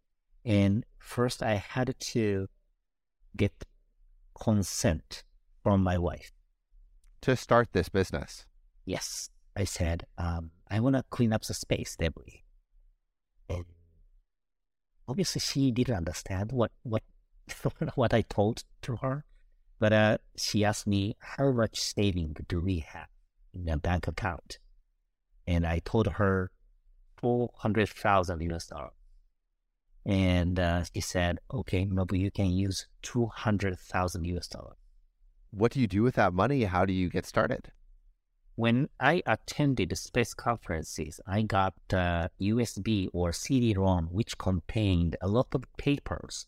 And 0.44 0.86
first, 0.98 1.44
I 1.44 1.56
had 1.56 1.94
to 2.00 2.48
get 3.36 3.66
consent 4.40 5.24
from 5.64 5.84
my 5.84 5.98
wife. 5.98 6.32
To 7.22 7.36
start 7.36 7.70
this 7.74 7.90
business. 7.90 8.46
Yes, 8.86 9.30
I 9.56 9.64
said, 9.64 10.06
um, 10.18 10.52
I 10.70 10.80
want 10.80 10.96
to 10.96 11.04
clean 11.10 11.34
up 11.34 11.44
the 11.44 11.54
space 11.54 11.96
debris. 11.96 12.44
And 13.50 13.66
obviously, 15.08 15.42
she 15.42 15.72
didn't 15.72 15.96
understand 15.96 16.52
what 16.52 16.72
what 16.84 17.04
what 17.96 18.14
I 18.14 18.22
told 18.22 18.64
to 18.84 18.98
her, 18.98 19.26
but 19.80 19.94
uh, 19.94 20.18
she 20.36 20.64
asked 20.66 20.88
me 20.88 21.16
how 21.20 21.52
much 21.52 21.80
saving 21.80 22.36
do 22.48 22.62
we 22.62 22.80
have 22.80 23.08
in 23.54 23.66
the 23.66 23.78
bank 23.78 24.08
account, 24.08 24.60
and 25.48 25.66
I 25.66 25.80
told 25.80 26.08
her 26.08 26.52
four 27.18 27.52
hundred 27.58 27.90
thousand 27.90 28.42
US 28.52 28.68
dollars. 28.68 28.92
And 30.06 30.60
uh, 30.60 30.84
she 30.94 31.02
said, 31.02 31.40
"Okay, 31.54 31.86
maybe 31.86 32.20
you 32.20 32.32
can 32.32 32.52
use 32.52 32.88
two 33.02 33.28
hundred 33.28 33.80
thousand 33.80 34.26
US 34.26 34.48
dollars." 34.48 34.78
What 35.52 35.72
do 35.72 35.80
you 35.80 35.88
do 35.88 36.04
with 36.04 36.16
that 36.16 36.34
money? 36.34 36.64
How 36.64 36.86
do 36.86 36.94
you 36.94 37.10
get 37.10 37.26
started? 37.26 37.72
when 38.56 38.88
I 39.00 39.22
attended 39.26 39.98
space 39.98 40.34
conferences, 40.34 41.20
I 41.28 41.42
got 41.42 41.74
uh, 41.92 42.30
USB 42.40 43.10
or 43.12 43.34
CD-ROM 43.34 44.08
which 44.12 44.38
contained 44.38 45.18
a 45.22 45.28
lot 45.28 45.48
of 45.54 45.64
papers 45.78 46.48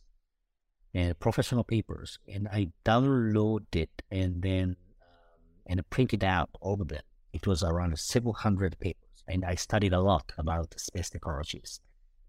and 0.94 1.20
professional 1.20 1.64
papers, 1.64 2.20
and 2.28 2.48
I 2.48 2.70
downloaded 2.86 3.90
and 4.10 4.42
then 4.42 4.76
um, 5.02 5.50
and 5.68 5.90
printed 5.90 6.24
out 6.24 6.50
all 6.62 6.82
of 6.82 6.88
them. 6.88 7.02
It 7.34 7.46
was 7.46 7.64
around 7.64 7.98
700 8.00 8.80
papers, 8.80 9.24
and 9.28 9.46
I 9.46 9.56
studied 9.56 9.94
a 9.94 10.02
lot 10.02 10.32
about 10.38 10.80
space 10.80 11.10
technologies 11.10 11.80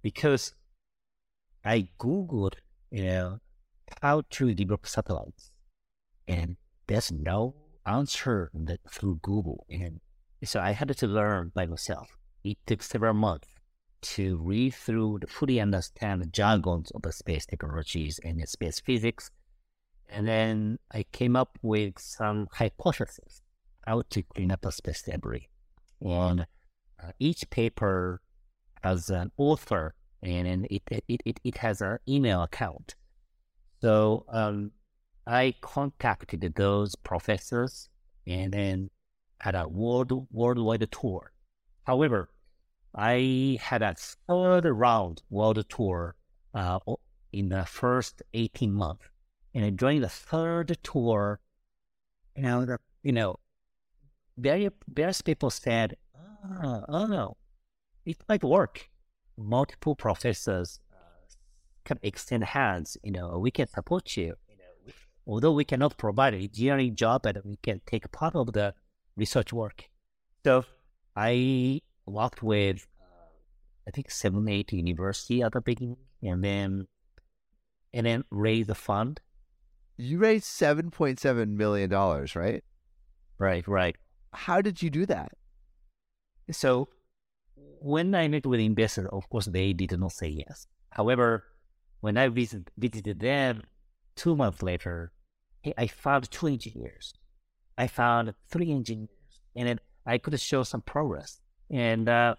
because 0.03 0.55
I 1.65 1.89
googled, 1.99 2.55
you 2.91 3.05
know, 3.05 3.39
how 4.03 4.23
to 4.31 4.55
develop 4.55 4.87
satellites, 4.87 5.53
and 6.27 6.57
there's 6.87 7.13
no 7.13 7.55
answer 7.87 8.51
that 8.55 8.81
through 8.91 9.21
Google. 9.23 9.67
And 9.71 10.01
so 10.45 10.61
I 10.61 10.73
had 10.73 10.95
to 10.97 11.07
learn 11.07 11.53
by 11.55 11.67
myself. 11.67 12.17
It 12.45 12.59
took 12.67 12.83
several 12.83 13.15
months 13.15 13.49
to 14.01 14.37
read 14.39 14.75
through, 14.75 15.21
to 15.21 15.27
fully 15.27 15.61
understand 15.61 16.23
the 16.23 16.27
jargons 16.27 16.91
of 16.93 17.03
the 17.03 17.13
space 17.13 17.47
technologies 17.47 18.21
and 18.25 18.41
the 18.41 18.47
space 18.47 18.81
physics. 18.81 19.31
And 20.09 20.27
then 20.27 20.79
I 20.93 21.05
came 21.13 21.37
up 21.37 21.59
with 21.63 21.99
some 21.99 22.49
hypotheses 22.53 23.43
how 23.87 24.03
to 24.11 24.23
clean 24.23 24.51
up 24.51 24.65
a 24.65 24.73
space 24.73 25.03
debris. 25.03 25.49
And 26.01 26.47
uh, 27.03 27.13
each 27.19 27.49
paper 27.51 28.21
has 28.83 29.11
an 29.11 29.33
author 29.37 29.95
and, 30.23 30.47
and 30.47 30.67
it, 30.71 30.83
it, 30.91 31.23
it, 31.25 31.41
it 31.43 31.57
has 31.59 31.81
an 31.81 31.99
email 32.09 32.43
account. 32.43 32.95
So 33.81 34.25
um, 34.29 34.73
I 35.27 35.55
contacted 35.61 36.55
those 36.55 36.95
professors 36.97 37.89
and 38.27 38.53
then 38.53 38.91
had 39.41 39.55
a 39.55 39.69
world 39.69 40.27
worldwide 40.33 40.91
tour. 40.91 41.33
However, 41.85 42.29
I 42.99 43.59
had 43.61 43.81
a 43.83 43.95
third 43.95 44.65
round 44.65 45.23
world 45.31 45.65
tour 45.69 46.17
uh, 46.53 46.81
in 47.33 47.49
the 47.49 47.65
first 47.65 48.23
18 48.35 48.73
months. 48.73 49.05
And 49.55 49.79
during 49.79 50.01
the 50.01 50.09
third 50.09 50.77
tour, 50.83 51.39
you 52.35 52.43
know, 52.43 52.65
the, 52.65 52.81
you 53.05 53.13
know, 53.13 53.37
various, 54.37 54.73
various 54.89 55.23
people 55.23 55.51
said, 55.51 55.97
oh, 56.17 56.85
oh 56.89 57.07
no, 57.07 57.37
it 58.05 58.17
might 58.29 58.43
work. 58.43 58.91
Multiple 59.37 59.95
professors 59.95 60.81
uh, 60.93 60.97
can 61.85 62.01
extend 62.03 62.43
hands. 62.43 62.97
You 63.05 63.13
know, 63.13 63.39
we 63.39 63.53
can 63.53 63.69
support 63.69 64.17
you. 64.17 64.35
You 64.49 64.57
know, 64.57 64.93
although 65.25 65.53
we 65.53 65.65
cannot 65.65 65.97
provide 65.99 66.35
a 66.35 66.39
engineering 66.39 66.97
job, 66.97 67.23
but 67.23 67.47
we 67.47 67.59
can 67.63 67.81
take 67.87 68.11
part 68.11 68.35
of 68.35 68.53
the 68.55 68.75
research 69.17 69.53
work. 69.53 69.85
So 70.45 70.65
I 71.15 71.81
worked 72.11 72.43
with, 72.43 72.87
I 73.87 73.91
think 73.91 74.11
seven, 74.11 74.49
eight 74.49 74.73
university 74.73 75.43
at 75.43 75.53
the 75.53 75.61
beginning, 75.61 75.97
and 76.23 76.43
then 76.43 76.87
and 77.93 78.07
then 78.07 78.25
raised 78.31 78.69
the 78.69 78.75
fund. 78.75 79.21
You 79.97 80.19
raised 80.19 80.45
seven 80.45 80.91
point 80.91 81.19
seven 81.19 81.57
million 81.57 81.91
dollars, 81.91 82.37
right? 82.37 82.63
Right, 83.39 83.67
right. 83.67 83.97
How 84.33 84.61
did 84.61 84.83
you 84.83 84.91
do 84.91 85.07
that? 85.07 85.33
So 86.51 86.89
when 87.81 88.15
I 88.15 88.29
met 88.29 88.47
with 88.47 88.61
investors, 88.61 89.09
of 89.13 89.29
course, 89.29 89.47
they 89.47 89.73
did 89.73 89.99
not 89.99 90.13
say 90.13 90.29
yes. 90.29 90.67
However, 90.91 91.45
when 92.01 92.17
I 92.17 92.29
visit, 92.29 92.71
visited 92.77 93.21
them 93.21 93.63
two 94.17 94.37
months 94.37 94.63
later, 94.63 95.13
hey, 95.63 95.75
I 95.77 95.87
found 95.87 96.31
two 96.31 96.47
engineers. 96.47 97.15
I 97.77 97.87
found 97.87 98.35
three 98.49 98.73
engineers, 98.73 99.09
and 99.55 99.69
then 99.69 99.81
I 100.05 100.19
could 100.19 100.39
show 100.41 100.63
some 100.63 100.83
progress. 100.83 101.41
And 101.71 102.09
uh, 102.09 102.37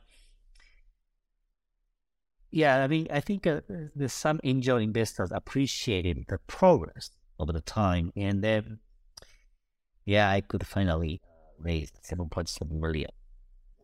yeah, 2.51 2.83
I 2.83 2.87
mean, 2.87 3.07
I 3.11 3.19
think 3.19 3.45
uh, 3.45 3.61
the, 3.95 4.09
some 4.09 4.39
angel 4.43 4.77
investors 4.77 5.31
appreciated 5.31 6.25
the 6.27 6.39
progress 6.47 7.11
over 7.37 7.53
the 7.53 7.61
time, 7.61 8.11
and 8.15 8.43
then 8.43 8.79
yeah, 10.05 10.29
I 10.29 10.41
could 10.41 10.65
finally 10.65 11.21
raise 11.59 11.91
seven 12.01 12.29
point 12.29 12.49
seven 12.49 12.79
million. 12.79 13.11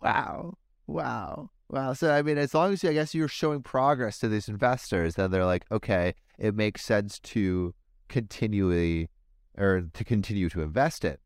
Wow. 0.01 0.57
Wow. 0.87 1.51
Wow. 1.69 1.93
So, 1.93 2.11
I 2.11 2.21
mean, 2.21 2.37
as 2.37 2.53
long 2.53 2.73
as 2.73 2.83
I 2.83 2.93
guess 2.93 3.15
you're 3.15 3.27
showing 3.27 3.63
progress 3.63 4.19
to 4.19 4.27
these 4.27 4.47
investors, 4.47 5.15
then 5.15 5.31
they're 5.31 5.45
like, 5.45 5.65
okay, 5.71 6.13
it 6.37 6.55
makes 6.55 6.83
sense 6.83 7.19
to 7.19 7.73
continually 8.07 9.09
or 9.57 9.83
to 9.93 10.03
continue 10.03 10.49
to 10.49 10.61
invest 10.61 11.05
in. 11.05 11.17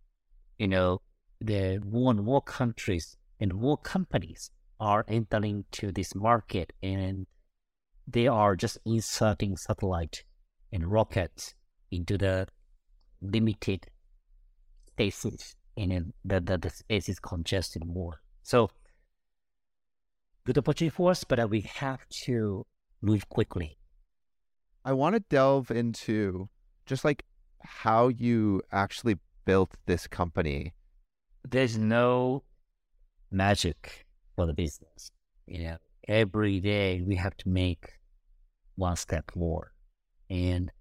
You 0.57 0.67
know, 0.67 1.01
the 1.41 1.79
more 1.85 2.11
and 2.11 2.23
more 2.23 2.41
countries 2.41 3.17
and 3.39 3.53
more 3.53 3.77
companies 3.77 4.51
are 4.79 5.05
entering 5.07 5.65
to 5.71 5.91
this 5.91 6.15
market 6.15 6.73
and 6.81 7.27
they 8.07 8.27
are 8.27 8.55
just 8.55 8.77
inserting 8.85 9.55
satellite 9.55 10.23
and 10.71 10.91
rockets 10.91 11.53
into 11.91 12.17
the 12.17 12.47
limited 13.21 13.87
spaces 14.87 15.55
and 15.77 16.13
the, 16.25 16.39
the, 16.39 16.57
the 16.57 16.69
space 16.69 17.07
is 17.07 17.19
congested 17.19 17.85
more. 17.85 18.21
So 18.43 18.69
good 20.45 20.57
opportunity 20.57 20.89
for 20.89 21.11
us, 21.11 21.23
but 21.23 21.39
uh, 21.39 21.47
we 21.47 21.61
have 21.61 22.07
to 22.25 22.65
move 23.01 23.29
quickly. 23.29 23.77
I 24.83 24.93
want 24.93 25.15
to 25.15 25.23
delve 25.29 25.71
into 25.71 26.49
just 26.85 27.05
like 27.05 27.23
how 27.61 28.07
you 28.07 28.61
actually 28.71 29.17
built 29.45 29.75
this 29.85 30.07
company. 30.07 30.73
There's 31.47 31.77
no 31.77 32.43
magic 33.31 34.05
for 34.35 34.45
the 34.45 34.53
business. 34.53 35.11
You 35.47 35.63
know, 35.63 35.77
every 36.07 36.59
day 36.59 37.01
we 37.05 37.15
have 37.15 37.35
to 37.37 37.49
make 37.49 37.99
one 38.75 38.95
step 38.95 39.31
more. 39.35 39.73
And 40.29 40.71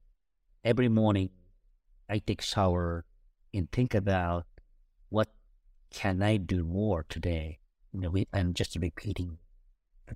every 0.64 0.88
morning 0.88 1.30
I 2.08 2.18
take 2.18 2.42
shower 2.42 3.04
and 3.52 3.70
think 3.70 3.94
about 3.94 4.46
what 5.08 5.28
can 5.90 6.22
I 6.22 6.36
do 6.36 6.64
more 6.64 7.04
today. 7.08 7.58
You 7.92 8.00
know, 8.00 8.10
we, 8.10 8.26
I'm 8.32 8.54
just 8.54 8.76
repeating 8.76 9.38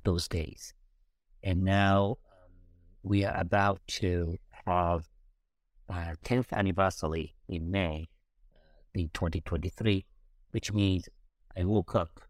those 0.04 0.28
days. 0.28 0.74
And 1.42 1.62
now 1.62 2.18
um, 2.26 2.50
we 3.02 3.24
are 3.24 3.36
about 3.36 3.80
to 3.98 4.36
have 4.66 5.08
our 5.88 6.14
10th 6.24 6.52
anniversary 6.52 7.34
in 7.48 7.70
May 7.70 8.08
uh, 8.54 8.58
in 8.94 9.10
2023, 9.12 10.04
which 10.52 10.72
means 10.72 11.08
I 11.56 11.64
woke 11.64 11.94
up 11.94 12.20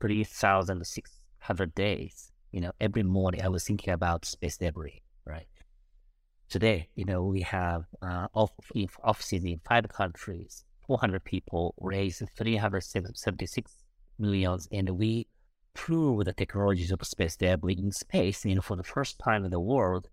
3,600 0.00 1.74
days. 1.74 2.32
You 2.52 2.60
know, 2.60 2.72
every 2.80 3.02
morning 3.02 3.42
I 3.42 3.48
was 3.48 3.64
thinking 3.64 3.92
about 3.92 4.24
space 4.24 4.56
debris, 4.56 5.02
right? 5.26 5.46
Today, 6.48 6.88
you 6.94 7.04
know, 7.04 7.24
we 7.24 7.40
have 7.42 7.84
uh, 8.00 8.28
offices 8.34 9.44
in 9.44 9.60
five 9.66 9.88
countries, 9.88 10.64
400 10.86 11.24
people, 11.24 11.74
raised 11.80 12.22
376 12.36 13.72
millions, 14.18 14.68
and 14.70 14.90
we 14.90 15.26
prove 15.74 16.24
the 16.24 16.32
technologies 16.32 16.92
of 16.92 17.04
space 17.04 17.36
debris 17.36 17.74
in 17.78 17.90
space, 17.90 18.44
you 18.44 18.54
know, 18.54 18.60
for 18.60 18.76
the 18.76 18.84
first 18.84 19.18
time 19.18 19.44
in 19.44 19.50
the 19.50 19.60
world. 19.60 20.08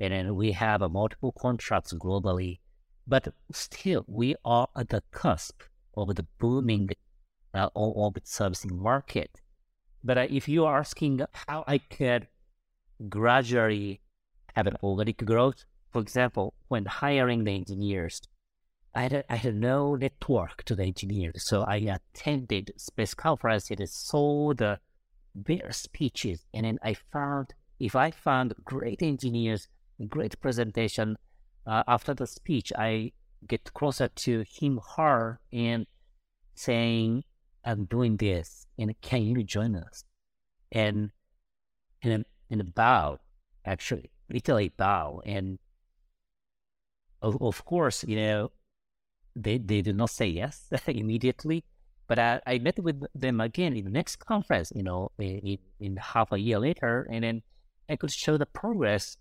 And 0.00 0.12
then 0.12 0.34
we 0.34 0.52
have 0.52 0.82
uh, 0.82 0.88
multiple 0.88 1.32
contracts 1.38 1.92
globally, 1.92 2.60
but 3.06 3.28
still 3.52 4.04
we 4.08 4.34
are 4.44 4.68
at 4.76 4.88
the 4.88 5.02
cusp 5.12 5.62
of 5.96 6.14
the 6.14 6.26
booming 6.38 6.88
uh, 7.54 7.68
orbit 7.74 8.26
servicing 8.26 8.80
market. 8.80 9.40
But 10.04 10.18
uh, 10.18 10.26
if 10.30 10.48
you 10.48 10.64
are 10.64 10.78
asking 10.78 11.20
how 11.46 11.64
I 11.66 11.78
could 11.78 12.28
gradually 13.08 14.00
have 14.54 14.66
an 14.66 14.76
organic 14.82 15.24
growth, 15.24 15.64
for 15.90 16.00
example, 16.00 16.54
when 16.68 16.86
hiring 16.86 17.44
the 17.44 17.52
engineers, 17.52 18.22
I 18.94 19.02
had, 19.02 19.24
I 19.28 19.36
had 19.36 19.54
no 19.54 19.94
network 19.94 20.64
to 20.64 20.74
the 20.74 20.84
engineers. 20.84 21.44
So 21.44 21.62
I 21.62 21.76
attended 21.76 22.72
space 22.76 23.14
conferences, 23.14 23.92
saw 23.92 24.52
the 24.54 24.80
their 25.34 25.72
speeches, 25.72 26.44
and 26.52 26.66
then 26.66 26.78
I 26.82 26.92
found 26.92 27.54
if 27.78 27.96
I 27.96 28.10
found 28.10 28.54
great 28.64 29.02
engineers, 29.02 29.68
great 30.08 30.38
presentation, 30.40 31.16
uh, 31.66 31.82
after 31.88 32.14
the 32.14 32.26
speech, 32.26 32.72
I 32.76 33.12
get 33.48 33.72
closer 33.74 34.08
to 34.08 34.44
him, 34.48 34.80
her, 34.96 35.40
and 35.52 35.86
saying, 36.54 37.24
"I'm 37.64 37.84
doing 37.84 38.16
this, 38.16 38.66
and 38.78 38.94
can 39.00 39.22
you 39.22 39.42
join 39.44 39.76
us?" 39.76 40.04
And 40.70 41.10
and 42.02 42.24
and 42.50 42.74
bow, 42.74 43.18
actually, 43.64 44.10
literally 44.28 44.70
bow, 44.70 45.22
and 45.24 45.58
of, 47.20 47.40
of 47.40 47.64
course, 47.64 48.04
you 48.04 48.16
know, 48.16 48.52
they 49.36 49.58
they 49.58 49.82
did 49.82 49.96
not 49.96 50.10
say 50.10 50.26
yes 50.26 50.68
immediately, 50.86 51.64
but 52.08 52.18
I, 52.18 52.40
I 52.46 52.58
met 52.58 52.78
with 52.78 53.04
them 53.14 53.40
again 53.40 53.76
in 53.76 53.84
the 53.84 53.90
next 53.90 54.16
conference, 54.16 54.72
you 54.74 54.82
know, 54.82 55.12
in, 55.18 55.58
in 55.80 55.96
half 55.96 56.32
a 56.32 56.38
year 56.38 56.58
later, 56.58 57.06
and 57.10 57.24
then 57.24 57.42
I 57.88 57.96
could 57.96 58.10
show 58.10 58.36
the 58.36 58.46
progress 58.46 59.16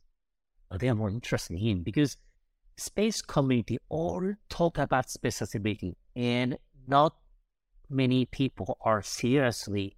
they 0.80 0.90
are 0.90 0.96
more 0.96 1.10
interested 1.10 1.58
in 1.58 1.84
because 1.84 2.18
space 2.78 3.22
community 3.22 3.78
all 3.90 4.34
talk 4.50 4.78
about 4.78 5.10
space 5.10 5.42
accessibility 5.42 5.98
and 6.16 6.58
not 6.88 7.16
many 7.92 8.26
people 8.26 8.78
are 8.82 9.02
seriously 9.02 9.98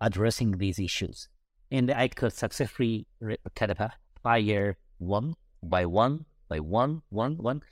addressing 0.00 0.58
these 0.58 0.78
issues. 0.78 1.28
And 1.70 1.90
I 1.90 2.08
could 2.08 2.32
successfully 2.32 3.06
kind 3.54 3.72
of 3.72 3.78
fire 4.22 4.78
one 4.98 5.34
by 5.62 5.84
one 5.84 6.24
by 6.48 6.60
one, 6.60 7.02
one, 7.10 7.36
one. 7.36 7.62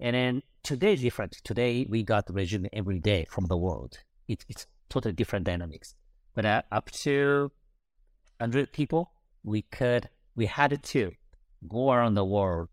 And 0.00 0.14
then 0.14 0.42
today 0.62 0.94
is 0.94 1.00
different. 1.00 1.32
Today 1.44 1.86
we 1.88 2.02
got 2.02 2.24
resume 2.28 2.68
every 2.72 2.98
day 2.98 3.26
from 3.30 3.46
the 3.46 3.56
world. 3.56 3.98
It, 4.28 4.44
it's 4.48 4.66
totally 4.88 5.14
different 5.14 5.46
dynamics. 5.46 5.94
But 6.34 6.44
uh, 6.44 6.62
up 6.72 6.90
to 6.90 7.52
100 8.38 8.72
people, 8.72 9.12
we 9.44 9.62
could, 9.62 10.08
we 10.34 10.46
had 10.46 10.82
to 10.82 11.12
go 11.68 11.92
around 11.92 12.14
the 12.14 12.24
world, 12.24 12.68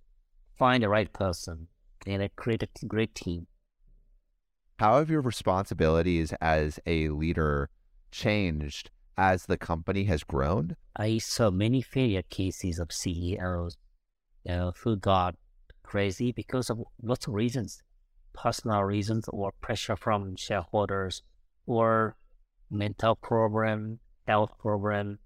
find 0.57 0.83
the 0.83 0.89
right 0.89 1.11
person, 1.11 1.67
and 2.07 2.27
create 2.35 2.63
a 2.63 2.85
great 2.85 3.13
team. 3.13 3.47
How 4.79 4.99
have 4.99 5.09
your 5.09 5.19
responsibilities 5.19 6.31
as 6.39 6.79
a 6.85 7.09
leader 7.09 7.69
changed 8.11 8.91
as 9.17 9.45
the 9.45 9.57
company 9.57 10.05
has 10.05 10.23
grown? 10.23 10.77
I 10.95 11.17
saw 11.17 11.51
many 11.51 11.81
failure 11.81 12.21
cases 12.29 12.79
of 12.79 12.93
CEOs 12.93 13.75
uh, 14.47 14.71
who 14.81 14.95
got 14.95 15.35
crazy 15.83 16.31
because 16.31 16.69
of 16.69 16.81
lots 17.03 17.27
of 17.27 17.33
reasons, 17.33 17.83
personal 18.31 18.85
reasons 18.85 19.25
or 19.27 19.51
pressure 19.59 19.97
from 19.97 20.37
shareholders 20.37 21.23
or 21.65 22.15
mental 22.71 23.17
problem, 23.17 23.99
health 24.29 24.57
problem, 24.59 25.19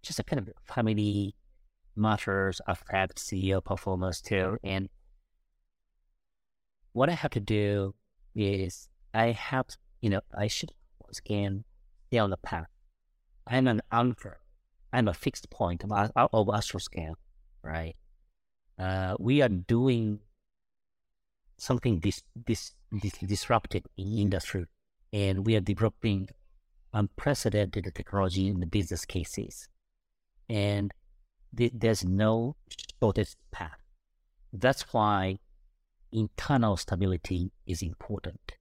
just 0.00 0.20
a 0.20 0.24
kind 0.24 0.40
of 0.40 0.54
family 0.64 1.34
matters 1.94 2.62
affect 2.66 3.18
CEO 3.18 3.62
performance 3.62 4.22
too. 4.22 4.56
And 4.64 4.88
what 6.92 7.10
I 7.10 7.12
have 7.12 7.32
to 7.32 7.40
do 7.40 7.94
is 8.34 8.88
I 9.12 9.32
have, 9.32 9.66
you 10.00 10.10
know, 10.10 10.20
I 10.36 10.46
should 10.46 10.72
once 11.02 11.18
again 11.18 11.64
stay 12.08 12.18
on 12.18 12.30
the 12.30 12.36
path. 12.36 12.68
I'm 13.46 13.66
an 13.66 13.82
anchor. 13.90 14.40
I'm 14.92 15.08
a 15.08 15.14
fixed 15.14 15.50
point 15.50 15.84
of, 15.84 15.92
of 16.16 16.46
Astroscale, 16.46 17.14
right? 17.62 17.96
uh, 18.80 19.14
we 19.18 19.42
are 19.42 19.48
doing 19.48 20.20
something 21.58 21.98
dis, 22.00 22.22
dis, 22.46 22.72
dis, 22.98 23.12
disruptive 23.18 23.84
in 23.98 24.16
industry, 24.16 24.64
and 25.12 25.46
we 25.46 25.54
are 25.54 25.60
developing 25.60 26.28
unprecedented 26.94 27.92
technology 27.94 28.48
in 28.48 28.60
the 28.60 28.66
business 28.66 29.04
cases. 29.04 29.68
And 30.48 30.92
th- 31.54 31.72
there's 31.74 32.04
no 32.04 32.56
shortest 33.00 33.36
path. 33.50 33.78
That's 34.52 34.82
why 34.94 35.38
internal 36.12 36.76
stability 36.76 37.52
is 37.66 37.82
important. 37.82 38.56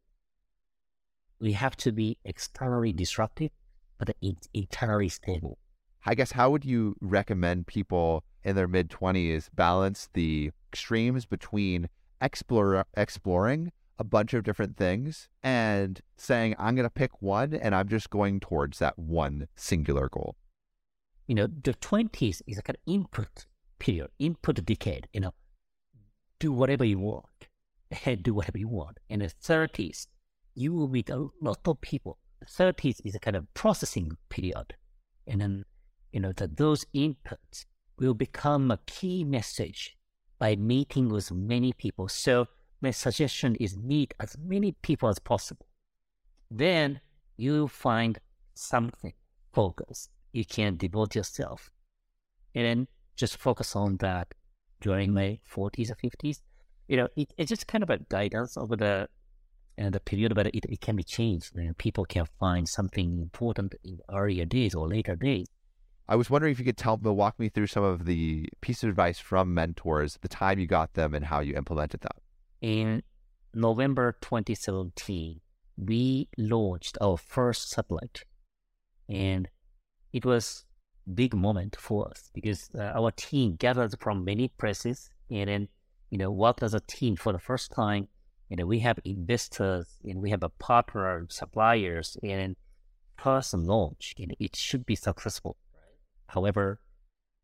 We 1.40 1.54
have 1.54 1.78
to 1.78 1.92
be 1.92 2.18
externally 2.26 2.94
disruptive, 2.94 3.52
but 3.98 4.16
internally 4.54 5.10
stable. 5.10 5.58
I 6.06 6.16
guess 6.16 6.32
how 6.32 6.50
would 6.50 6.66
you 6.66 6.96
recommend 7.02 7.68
people 7.68 8.24
in 8.44 8.56
their 8.56 8.68
mid 8.68 8.90
20s 8.90 9.50
balance 9.54 10.10
the 10.14 10.52
extremes 10.72 11.26
between 11.26 11.90
explore, 12.22 12.86
exploring 12.96 13.72
a 13.98 14.04
bunch 14.04 14.34
of 14.34 14.44
different 14.44 14.78
things 14.78 15.28
and 15.44 16.00
saying, 16.18 16.56
I'm 16.58 16.76
going 16.76 16.86
to 16.86 16.90
pick 16.90 17.22
one 17.22 17.54
and 17.54 17.76
I'm 17.76 17.90
just 17.90 18.10
going 18.10 18.40
towards 18.40 18.80
that 18.80 18.98
one 18.98 19.48
singular 19.56 20.08
goal? 20.10 20.36
You 21.28 21.36
know, 21.36 21.48
the 21.48 21.74
20s 21.74 22.42
is 22.48 22.56
like 22.56 22.70
an 22.70 22.78
input 22.86 23.46
period, 23.78 24.10
input 24.20 24.64
decade, 24.66 25.08
you 25.14 25.20
know, 25.20 25.34
do 26.40 26.52
whatever 26.52 26.86
you 26.86 27.00
want 27.00 27.39
do 28.22 28.34
whatever 28.34 28.58
you 28.58 28.68
want. 28.68 28.98
In 29.10 29.20
the 29.20 29.28
30s, 29.28 30.08
you 30.56 30.74
will 30.74 30.88
meet 30.88 31.10
a 31.10 31.28
lot 31.42 31.60
of 31.66 31.82
people. 31.82 32.18
The 32.40 32.46
30s 32.46 33.02
is 33.04 33.16
a 33.16 33.20
kind 33.20 33.36
of 33.36 33.52
processing 33.54 34.12
period. 34.30 34.76
And 35.28 35.42
then, 35.42 35.66
you 36.12 36.20
know, 36.20 36.32
that 36.34 36.58
those 36.58 36.86
inputs 36.96 37.66
will 37.98 38.14
become 38.14 38.72
a 38.72 38.80
key 38.86 39.24
message 39.24 39.98
by 40.38 40.56
meeting 40.56 41.10
with 41.10 41.32
many 41.32 41.74
people. 41.74 42.08
So 42.08 42.48
my 42.82 42.92
suggestion 42.92 43.56
is 43.56 43.78
meet 43.78 44.14
as 44.20 44.38
many 44.38 44.72
people 44.82 45.10
as 45.10 45.20
possible. 45.20 45.66
Then 46.50 47.02
you 47.38 47.68
find 47.68 48.20
something 48.54 49.14
focus. 49.54 50.10
You 50.32 50.46
can 50.46 50.78
devote 50.78 51.16
yourself. 51.16 51.70
And 52.56 52.66
then 52.66 52.88
just 53.16 53.38
focus 53.38 53.76
on 53.76 53.98
that 53.98 54.34
during 54.82 55.14
my 55.14 55.40
40s 55.54 55.92
or 55.92 55.96
50s. 55.96 56.42
You 56.90 56.98
know, 56.98 57.08
it, 57.16 57.32
it's 57.38 57.50
just 57.50 57.68
kind 57.68 57.84
of 57.84 57.92
a 57.92 58.00
guidance 58.00 58.58
over 58.58 58.76
the 58.76 59.08
uh, 59.80 59.90
the 59.92 60.00
period, 60.00 60.34
but 60.34 60.48
it, 60.48 60.66
it 60.68 60.82
can 60.82 60.96
be 60.96 61.04
changed. 61.04 61.52
You 61.56 61.66
know, 61.66 61.74
people 61.78 62.04
can 62.04 62.26
find 62.40 62.68
something 62.68 63.20
important 63.22 63.76
in 63.84 64.00
earlier 64.12 64.44
days 64.44 64.74
or 64.74 64.88
later 64.88 65.16
days. 65.16 65.46
I 66.08 66.16
was 66.16 66.32
wondering 66.32 66.52
if 66.52 66.58
you 66.58 66.66
could 66.66 66.78
tell 66.78 66.98
me, 66.98 67.12
walk 67.12 67.40
me 67.40 67.48
through 67.50 67.68
some 67.68 67.84
of 67.84 68.06
the 68.06 68.50
pieces 68.62 68.86
of 68.86 68.90
advice 68.90 69.20
from 69.20 69.54
mentors, 69.54 70.18
the 70.22 70.28
time 70.28 70.58
you 70.58 70.66
got 70.66 70.96
them, 70.96 71.14
and 71.14 71.26
how 71.26 71.42
you 71.42 71.56
implemented 71.56 72.02
them. 72.02 72.18
In 72.62 73.04
November 73.54 74.18
2017, 74.20 75.42
we 75.78 76.28
launched 76.40 76.98
our 77.00 77.18
first 77.18 77.70
satellite, 77.70 78.26
and 79.08 79.48
it 80.12 80.26
was 80.26 80.66
big 81.14 81.36
moment 81.36 81.76
for 81.80 82.10
us 82.10 82.32
because 82.34 82.72
uh, 82.74 82.94
our 82.96 83.12
team 83.12 83.56
gathered 83.58 83.94
from 84.00 84.26
many 84.26 84.48
places 84.48 85.12
and 85.30 85.50
then 85.50 85.68
you 86.10 86.18
know 86.18 86.32
worked 86.32 86.64
as 86.64 86.74
a 86.74 86.80
team 86.82 87.16
for 87.16 87.32
the 87.34 87.40
first 87.40 87.72
time. 87.72 88.08
You 88.50 88.58
know, 88.58 88.66
we 88.66 88.80
have 88.80 89.00
investors 89.06 90.00
and 90.04 90.22
we 90.22 90.32
have 90.32 90.42
a 90.42 90.50
partner, 90.50 91.28
suppliers, 91.30 92.18
and 92.24 92.56
person 93.16 93.66
launch, 93.66 94.16
and 94.18 94.36
it 94.40 94.56
should 94.56 94.86
be 94.86 94.96
successful. 94.96 95.58
However, 96.28 96.80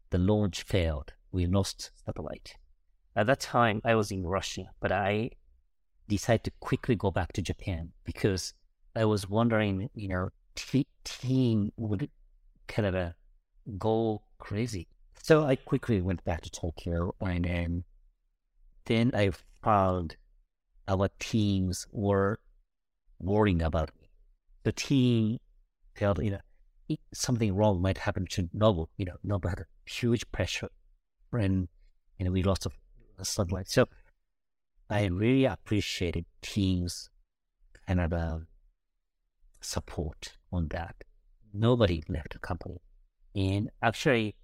the 0.10 0.17
launch 0.17 0.63
failed. 0.63 1.13
We 1.32 1.45
lost 1.45 1.91
satellite. 2.06 2.56
At 3.15 3.28
that 3.28 3.39
time, 3.39 3.82
I 3.84 3.95
was 3.95 4.12
in 4.12 4.25
Russia, 4.25 4.71
but 4.80 4.91
I 4.91 5.32
decided 6.08 6.43
to 6.45 6.51
quickly 6.60 6.95
go 6.95 7.12
back 7.12 7.34
to 7.34 7.41
Japan 7.41 7.91
because 8.04 8.54
I 8.95 9.06
was 9.06 9.30
wondering, 9.30 9.89
you 9.93 10.08
know, 10.08 10.30
t- 10.56 10.88
team 11.04 11.71
would 11.78 12.10
kind 12.67 12.95
of 12.95 13.13
go 13.78 14.21
crazy. 14.38 14.88
So 15.21 15.43
I 15.43 15.56
quickly 15.56 16.01
went 16.01 16.23
back 16.23 16.41
to 16.41 16.51
Tokyo 16.51 17.15
and 17.19 17.45
um, 17.45 17.84
then 18.86 19.12
I 19.13 19.32
found 19.63 20.17
our 20.88 21.10
teams 21.19 21.88
were 21.91 22.39
worrying 23.19 23.62
about 23.62 23.91
me. 24.00 24.10
The 24.63 24.71
team 24.71 25.39
felt, 25.95 26.21
you 26.21 26.32
know, 26.32 26.98
something 27.13 27.56
wrong 27.56 27.82
might 27.82 28.00
happen 28.00 28.28
to 28.32 28.43
Nobu. 28.56 28.88
You 28.98 29.06
know, 29.06 29.17
Nobu 29.26 29.50
had 29.50 29.60
a 29.62 29.65
huge 29.89 30.32
pressure 30.32 30.69
and, 31.32 31.67
you 32.19 32.26
know, 32.26 32.32
we 32.32 32.43
lost 32.43 32.65
a 32.65 33.26
satellite. 33.26 33.69
So 33.69 33.88
I 34.89 35.06
really 35.06 35.45
appreciated 35.45 36.26
teams 36.41 37.10
kind 37.88 38.02
of 38.02 38.13
uh, 38.13 38.38
support 39.62 40.38
on 40.52 40.67
that. 40.69 40.95
Nobody 41.54 42.04
left 42.08 42.34
the 42.34 42.39
company. 42.39 42.82
And 43.36 43.69
actually, 43.82 44.36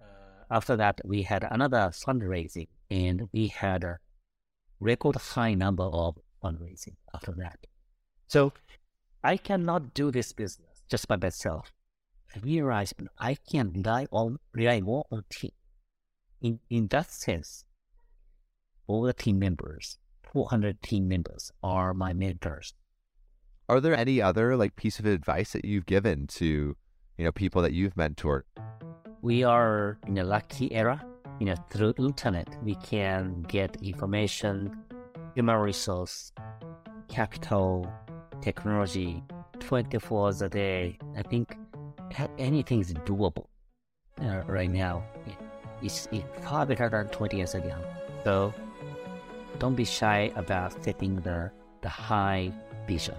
uh, 0.00 0.44
after 0.50 0.76
that, 0.76 1.00
we 1.04 1.22
had 1.22 1.46
another 1.50 1.90
fundraising 1.92 2.68
and 2.90 3.28
we 3.32 3.48
had 3.48 3.84
a 3.84 3.98
record 4.80 5.16
high 5.16 5.54
number 5.54 5.84
of 5.84 6.18
fundraising 6.42 6.96
after 7.14 7.32
that. 7.38 7.58
So 8.28 8.52
I 9.22 9.36
cannot 9.36 9.94
do 9.94 10.10
this 10.10 10.32
business 10.32 10.82
just 10.88 11.08
by 11.08 11.16
myself. 11.16 11.72
I 12.34 12.38
realized 12.40 12.94
I 13.18 13.34
can 13.34 13.72
rely 13.72 14.06
on 14.10 14.38
rely 14.52 14.80
more 14.80 15.04
on 15.10 15.24
team. 15.30 15.52
In 16.40 16.60
in 16.68 16.88
that 16.88 17.10
sense, 17.10 17.64
all 18.86 19.02
the 19.02 19.12
team 19.12 19.38
members, 19.38 19.98
400 20.32 20.82
team 20.82 21.08
members, 21.08 21.50
are 21.62 21.94
my 21.94 22.12
mentors. 22.12 22.74
Are 23.68 23.80
there 23.80 23.96
any 23.96 24.22
other 24.22 24.56
like 24.56 24.76
piece 24.76 24.98
of 24.98 25.06
advice 25.06 25.52
that 25.52 25.64
you've 25.64 25.86
given 25.86 26.26
to, 26.38 26.76
you 27.16 27.24
know, 27.24 27.32
people 27.32 27.62
that 27.62 27.72
you've 27.72 27.94
mentored? 27.94 28.42
We 29.22 29.42
are 29.42 29.98
in 30.06 30.18
a 30.18 30.24
lucky 30.24 30.72
era. 30.72 31.04
You 31.38 31.46
know, 31.46 31.54
through 31.70 31.94
internet, 31.98 32.48
we 32.62 32.76
can 32.76 33.42
get 33.42 33.76
information, 33.82 34.76
human 35.34 35.56
resource, 35.56 36.32
capital, 37.08 37.90
technology, 38.40 39.22
24 39.60 40.26
hours 40.26 40.42
a 40.42 40.48
day. 40.48 40.98
I 41.16 41.22
think 41.22 41.56
anything 42.38 42.80
is 42.80 42.94
doable 42.94 43.46
uh, 44.22 44.42
right 44.46 44.70
now. 44.70 45.04
It's, 45.82 46.08
it's 46.10 46.24
far 46.42 46.64
better 46.64 46.88
than 46.88 47.08
20 47.08 47.36
years 47.36 47.54
ago. 47.54 47.74
So 48.24 48.54
don't 49.58 49.74
be 49.74 49.84
shy 49.84 50.32
about 50.36 50.82
setting 50.84 51.16
the, 51.16 51.50
the 51.82 51.88
high 51.88 52.52
vision, 52.86 53.16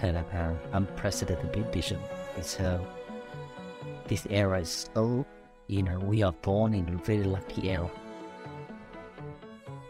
kind 0.00 0.16
of 0.16 0.24
an 0.32 0.56
unprecedented 0.72 1.72
vision. 1.72 1.98
And 2.36 2.44
so 2.44 2.86
this 4.06 4.26
era 4.30 4.60
is 4.60 4.88
so, 4.94 5.26
you 5.66 5.82
know, 5.82 5.98
we 5.98 6.22
are 6.22 6.32
born 6.32 6.74
in 6.74 6.88
a 6.88 6.96
very 7.04 7.24
lucky 7.24 7.70
era. 7.70 7.90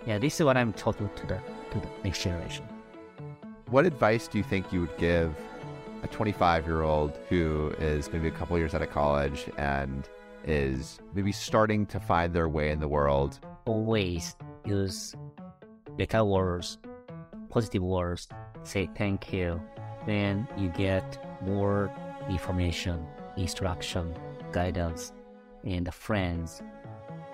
Yeah, 0.07 0.19
this 0.19 0.39
is 0.39 0.45
what 0.45 0.57
I'm 0.57 0.73
talking 0.73 1.09
to 1.17 1.27
the 1.27 1.41
to 1.73 1.81
the 1.81 1.89
next 2.05 2.23
generation. 2.23 2.65
What 3.71 3.87
advice 3.87 4.29
do 4.29 4.39
you 4.39 4.45
think 4.45 4.73
you 4.73 4.81
would 4.83 4.97
give 4.99 5.35
a 6.03 6.09
25 6.09 6.67
year 6.67 6.83
old 6.83 7.19
who 7.29 7.75
is 7.79 8.13
maybe 8.13 8.29
a 8.29 8.31
couple 8.31 8.57
years 8.59 8.75
out 8.75 8.83
of 8.83 8.91
college 8.91 9.51
and 9.57 10.09
is 10.45 11.01
maybe 11.15 11.33
starting 11.33 11.87
to 11.87 11.99
find 11.99 12.35
their 12.35 12.49
way 12.49 12.71
in 12.71 12.79
the 12.79 12.89
world? 12.89 13.41
Always 13.65 14.37
use 14.65 15.15
better 15.97 16.25
words, 16.25 16.79
positive 17.49 17.83
words, 17.83 18.29
say 18.63 18.89
thank 18.95 19.33
you, 19.33 19.61
then 20.07 20.47
you 20.59 20.69
get 20.69 21.19
more 21.43 21.91
information, 22.29 23.07
instruction, 23.37 24.15
guidance, 24.53 25.13
and 25.65 25.93
friends. 25.93 26.63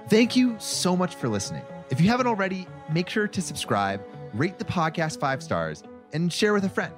Thank 0.08 0.34
you 0.36 0.56
so 0.58 0.96
much 0.96 1.14
for 1.14 1.28
listening. 1.28 1.62
If 1.90 2.00
you 2.00 2.08
haven't 2.08 2.26
already, 2.26 2.66
make 2.92 3.08
sure 3.08 3.28
to 3.28 3.42
subscribe, 3.42 4.02
rate 4.34 4.58
the 4.58 4.64
podcast 4.64 5.20
five 5.20 5.42
stars, 5.42 5.82
and 6.12 6.32
share 6.32 6.52
with 6.52 6.64
a 6.64 6.68
friend. 6.68 6.94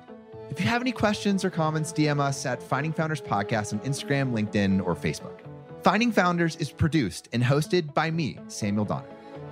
If 0.51 0.61
you 0.61 0.67
have 0.67 0.83
any 0.83 0.93
questions 0.93 1.45
or 1.45 1.51
comments, 1.51 1.93
DM 1.93 2.21
us 2.21 2.45
at 2.45 2.63
Finding 2.63 2.93
Founders 2.93 3.21
Podcast 3.21 3.73
on 3.73 3.81
Instagram, 3.81 4.33
LinkedIn, 4.33 4.85
or 4.87 4.95
Facebook. 4.95 5.41
Finding 5.83 6.13
Founders 6.13 6.57
is 6.57 6.71
produced 6.71 7.29
and 7.33 7.43
hosted 7.43 7.95
by 7.95 8.11
me, 8.11 8.39
Samuel 8.49 8.85
Donner. 8.85 9.09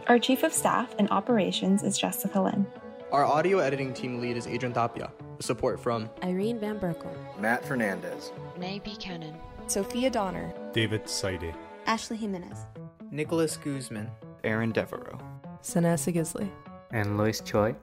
Our 0.07 0.19
Chief 0.19 0.43
of 0.43 0.53
Staff 0.53 0.95
and 0.99 1.09
Operations 1.11 1.83
is 1.83 1.99
Jessica 1.99 2.41
Lynn. 2.41 2.67
Our 3.13 3.25
audio 3.25 3.59
editing 3.59 3.93
team 3.93 4.21
lead 4.21 4.37
is 4.37 4.47
Adrian 4.47 4.73
Tapia, 4.73 5.11
with 5.37 5.45
support 5.45 5.81
from 5.81 6.09
Irene 6.23 6.61
Van 6.61 6.79
Berkel, 6.79 7.13
Matt 7.41 7.65
Fernandez, 7.65 8.31
Renee 8.55 8.81
Buchanan, 8.85 9.35
Sophia 9.67 10.11
Donner, 10.11 10.53
David 10.73 11.09
Saide, 11.09 11.55
Ashley 11.91 12.19
Jimenez, 12.19 12.67
Nicholas 13.11 13.57
Guzman, 13.57 14.09
Aaron 14.45 14.71
Devereaux, 14.71 15.19
Sanessa 15.61 16.15
Gisley, 16.15 16.49
and 16.93 17.19
Lois 17.19 17.41
Choi. 17.41 17.75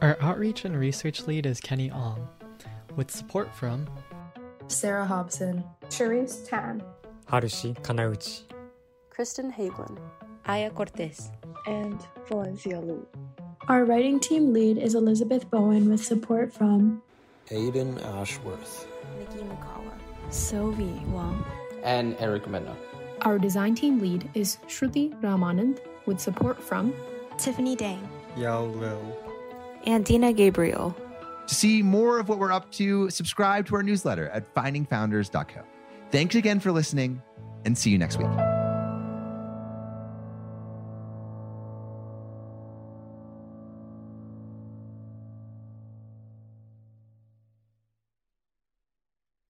Our 0.00 0.16
outreach 0.20 0.64
and 0.64 0.78
research 0.78 1.26
lead 1.26 1.46
is 1.46 1.58
Kenny 1.58 1.90
Ong, 1.90 2.28
with 2.94 3.10
support 3.10 3.52
from 3.52 3.90
Sarah 4.68 5.04
Hobson, 5.04 5.64
Cherise 5.88 6.48
Tan, 6.48 6.80
Harushi 7.28 7.74
Kanauchi, 7.82 8.42
Kristen 9.10 9.52
Hagelin, 9.52 9.98
Aya 10.46 10.70
Cortez, 10.70 11.32
and 11.66 12.06
Valencia 12.28 12.78
Lu. 12.78 13.04
Our 13.66 13.84
writing 13.84 14.20
team 14.20 14.52
lead 14.52 14.78
is 14.78 14.94
Elizabeth 14.94 15.50
Bowen 15.50 15.90
with 15.90 16.04
support 16.04 16.52
from 16.52 17.02
Aiden 17.48 18.00
Ashworth, 18.14 18.86
Nikki 19.18 19.42
Makawa, 19.42 19.90
Sylvie 20.30 21.02
Wang, 21.08 21.44
and 21.82 22.14
Eric 22.20 22.48
Mena. 22.48 22.76
Our 23.22 23.38
design 23.38 23.74
team 23.74 23.98
lead 23.98 24.30
is 24.34 24.58
Shruti 24.66 25.18
Ramanand 25.20 25.80
with 26.06 26.20
support 26.20 26.62
from 26.62 26.94
Tiffany 27.36 27.76
Dang, 27.76 28.08
Yao 28.36 28.64
Liu, 28.64 28.98
and 29.84 30.04
Dina 30.04 30.32
Gabriel. 30.32 30.96
To 31.46 31.54
see 31.54 31.82
more 31.82 32.18
of 32.18 32.28
what 32.28 32.38
we're 32.38 32.52
up 32.52 32.70
to, 32.72 33.10
subscribe 33.10 33.66
to 33.66 33.74
our 33.74 33.82
newsletter 33.82 34.28
at 34.30 34.54
findingfounders.co. 34.54 35.62
Thanks 36.10 36.34
again 36.34 36.60
for 36.60 36.72
listening 36.72 37.20
and 37.64 37.76
see 37.76 37.90
you 37.90 37.98
next 37.98 38.18
week. 38.18 38.59